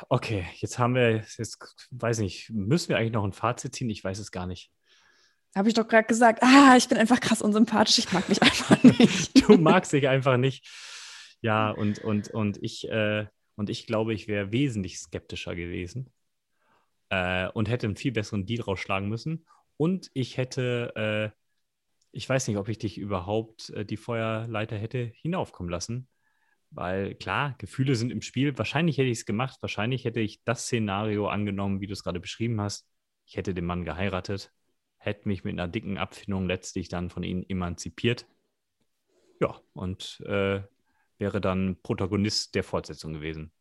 [0.09, 1.57] Okay, jetzt haben wir, jetzt
[1.91, 3.89] weiß nicht, müssen wir eigentlich noch ein Fazit ziehen?
[3.89, 4.71] Ich weiß es gar nicht.
[5.55, 6.43] Habe ich doch gerade gesagt.
[6.43, 7.97] Ah, ich bin einfach krass unsympathisch.
[7.97, 9.47] Ich mag mich einfach nicht.
[9.47, 10.67] Du magst dich einfach nicht.
[11.41, 13.25] Ja, und, und, und ich, äh,
[13.55, 16.11] und ich glaube, ich wäre wesentlich skeptischer gewesen
[17.09, 19.45] äh, und hätte einen viel besseren Deal rausschlagen müssen.
[19.77, 21.37] Und ich hätte, äh,
[22.11, 26.07] ich weiß nicht, ob ich dich überhaupt äh, die Feuerleiter hätte hinaufkommen lassen.
[26.71, 28.57] Weil klar, Gefühle sind im Spiel.
[28.57, 29.57] Wahrscheinlich hätte ich es gemacht.
[29.61, 32.87] Wahrscheinlich hätte ich das Szenario angenommen, wie du es gerade beschrieben hast.
[33.25, 34.51] Ich hätte den Mann geheiratet,
[34.97, 38.25] hätte mich mit einer dicken Abfindung letztlich dann von ihm emanzipiert.
[39.39, 40.61] Ja, und äh,
[41.17, 43.51] wäre dann Protagonist der Fortsetzung gewesen.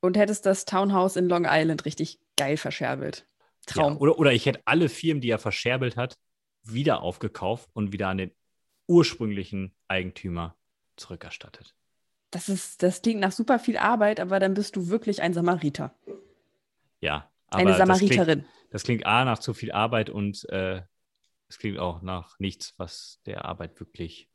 [0.00, 3.26] Und hättest das Townhouse in Long Island richtig geil verscherbelt.
[3.66, 3.94] Traum.
[3.94, 6.16] Ja, oder, oder ich hätte alle Firmen, die er verscherbelt hat,
[6.62, 8.32] wieder aufgekauft und wieder an den
[8.86, 10.56] ursprünglichen Eigentümer
[10.96, 11.74] zurückerstattet.
[12.30, 15.94] Das, ist, das klingt nach super viel Arbeit, aber dann bist du wirklich ein Samariter.
[17.00, 18.44] Ja, Eine aber das klingt, Samariterin.
[18.70, 20.82] das klingt A nach zu viel Arbeit und äh,
[21.48, 24.28] es klingt auch nach nichts, was der Arbeit wirklich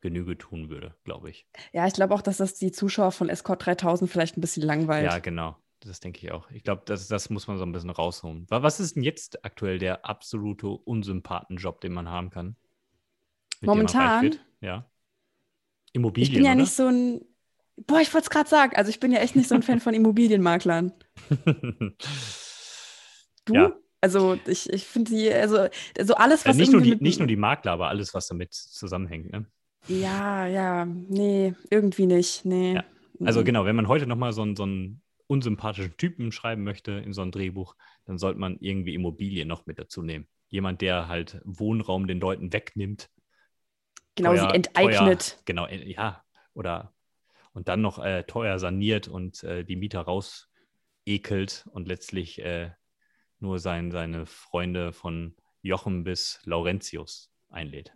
[0.00, 1.46] Genüge tun würde, glaube ich.
[1.72, 5.10] Ja, ich glaube auch, dass das die Zuschauer von Escort 3000 vielleicht ein bisschen langweilt.
[5.10, 5.56] Ja, genau.
[5.80, 6.50] Das denke ich auch.
[6.50, 8.46] Ich glaube, das, das muss man so ein bisschen rausholen.
[8.48, 12.56] Wa- Was ist denn jetzt aktuell der absolute Unsympathenjob, den man haben kann?
[13.62, 14.38] Momentan?
[14.60, 14.88] Ja.
[15.96, 16.60] Immobilien, ich bin ja oder?
[16.60, 17.20] nicht so ein.
[17.86, 18.76] Boah, ich wollte es gerade sagen.
[18.76, 20.92] Also, ich bin ja echt nicht so ein Fan von Immobilienmaklern.
[23.46, 23.54] Du?
[23.54, 23.76] Ja.
[24.00, 27.28] Also, ich, ich finde die, also, also alles, Äh, was nicht, nur die, nicht nur
[27.28, 29.30] die Makler, aber alles, was damit zusammenhängt.
[29.30, 29.46] Ne?
[29.86, 32.44] Ja, ja, nee, irgendwie nicht.
[32.44, 32.74] Nee.
[32.74, 32.84] Ja.
[33.24, 37.12] Also genau, wenn man heute nochmal so einen, so einen unsympathischen Typen schreiben möchte in
[37.12, 40.26] so ein Drehbuch, dann sollte man irgendwie Immobilien noch mit dazu nehmen.
[40.48, 43.10] Jemand, der halt Wohnraum den Leuten wegnimmt.
[44.16, 45.28] Genau, teuer- sie enteignet.
[45.30, 46.24] Teuer, genau, äh, ja.
[46.54, 46.92] Oder
[47.52, 50.48] und dann noch äh, teuer saniert und äh, die Mieter raus
[51.06, 52.70] ekelt und letztlich äh,
[53.38, 57.92] nur sein, seine Freunde von Jochen bis Laurentius einlädt.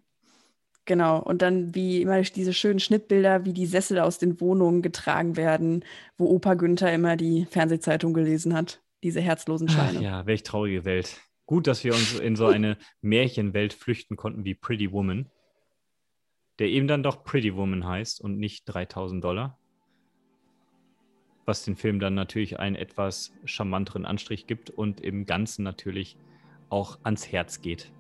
[0.87, 1.19] Genau.
[1.21, 5.85] Und dann wie immer diese schönen Schnittbilder, wie die Sessel aus den Wohnungen getragen werden,
[6.17, 8.83] wo Opa Günther immer die Fernsehzeitung gelesen hat.
[9.03, 10.03] Diese herzlosen Ach, Scheine.
[10.03, 11.21] ja, welch traurige Welt.
[11.47, 15.31] Gut, dass wir uns in so eine Märchenwelt flüchten konnten wie Pretty Woman,
[16.61, 19.59] der eben dann doch Pretty Woman heißt und nicht 3000 Dollar.
[21.47, 26.19] Was den Film dann natürlich einen etwas charmanteren Anstrich gibt und im Ganzen natürlich
[26.69, 27.91] auch ans Herz geht.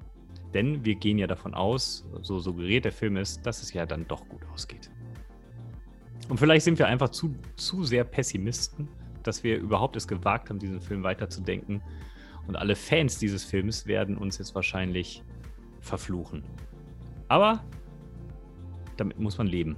[0.53, 4.07] Denn wir gehen ja davon aus, so suggeriert der Film ist, dass es ja dann
[4.07, 4.91] doch gut ausgeht.
[6.29, 8.89] Und vielleicht sind wir einfach zu, zu sehr Pessimisten,
[9.23, 11.83] dass wir überhaupt es gewagt haben, diesen Film weiterzudenken.
[12.47, 15.25] Und alle Fans dieses Films werden uns jetzt wahrscheinlich
[15.81, 16.45] verfluchen.
[17.29, 17.65] Aber
[19.01, 19.76] damit muss man leben.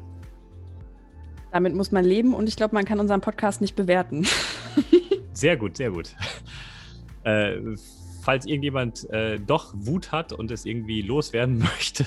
[1.52, 4.26] Damit muss man leben und ich glaube, man kann unseren Podcast nicht bewerten.
[5.34, 6.14] Sehr gut, sehr gut.
[7.24, 7.56] Äh,
[8.22, 12.04] falls irgendjemand äh, doch Wut hat und es irgendwie loswerden möchte,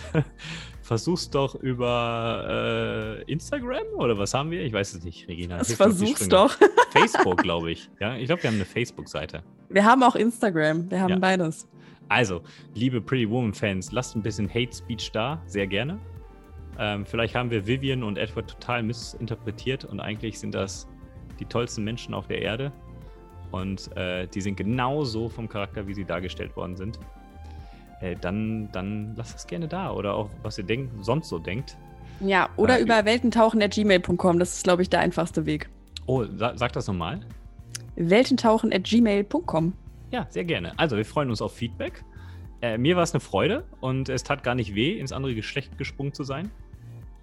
[0.84, 4.62] versuch's doch über äh, Instagram oder was haben wir?
[4.64, 5.58] Ich weiß es nicht, Regina.
[5.58, 6.56] Das versuch's doch.
[6.92, 7.90] Facebook, glaube ich.
[8.00, 9.42] Ja, ich glaube, wir haben eine Facebook-Seite.
[9.70, 10.92] Wir haben auch Instagram.
[10.92, 11.18] Wir haben Ja.
[11.20, 11.68] beides.
[12.08, 12.42] Also,
[12.76, 15.98] liebe Pretty Woman-Fans, lasst ein bisschen Hate Speech da, sehr gerne.
[16.80, 20.88] Ähm, vielleicht haben wir Vivian und Edward total missinterpretiert und eigentlich sind das
[21.40, 22.72] die tollsten Menschen auf der Erde.
[23.52, 27.00] Und äh, die sind genauso vom Charakter, wie sie dargestellt worden sind.
[28.02, 31.78] Äh, dann, dann lasst es gerne da oder auch, was ihr denkt, sonst so denkt.
[32.20, 34.40] Ja, oder Äh, über weltentauchen.gmail.com.
[34.40, 35.70] Das ist, glaube ich, der einfachste Weg.
[36.06, 37.22] Oh, sa sag das nochmal.
[37.96, 39.74] Weltentauchen.gmail.com.
[40.12, 40.78] Ja, sehr gerne.
[40.78, 42.04] Also, wir freuen uns auf Feedback.
[42.62, 45.78] Äh, mir war es eine Freude und es tat gar nicht weh, ins andere Geschlecht
[45.78, 46.52] gesprungen zu sein.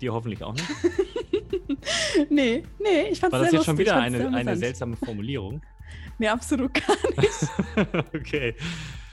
[0.03, 0.67] Dir hoffentlich auch nicht.
[2.29, 5.63] nee, nee, ich fand's War das sehr jetzt schon wieder eine, eine seltsame Formulierung?
[6.19, 8.07] Nee, absolut gar nicht.
[8.15, 8.55] okay.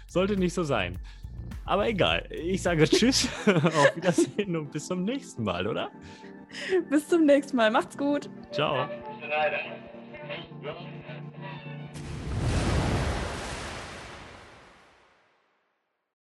[0.08, 1.00] Sollte nicht so sein.
[1.66, 2.28] Aber egal.
[2.32, 5.90] Ich sage Tschüss, auf Wiedersehen und bis zum nächsten Mal, oder?
[6.90, 7.72] Bis zum nächsten Mal.
[7.72, 8.30] Macht's gut.
[8.52, 8.88] Ciao.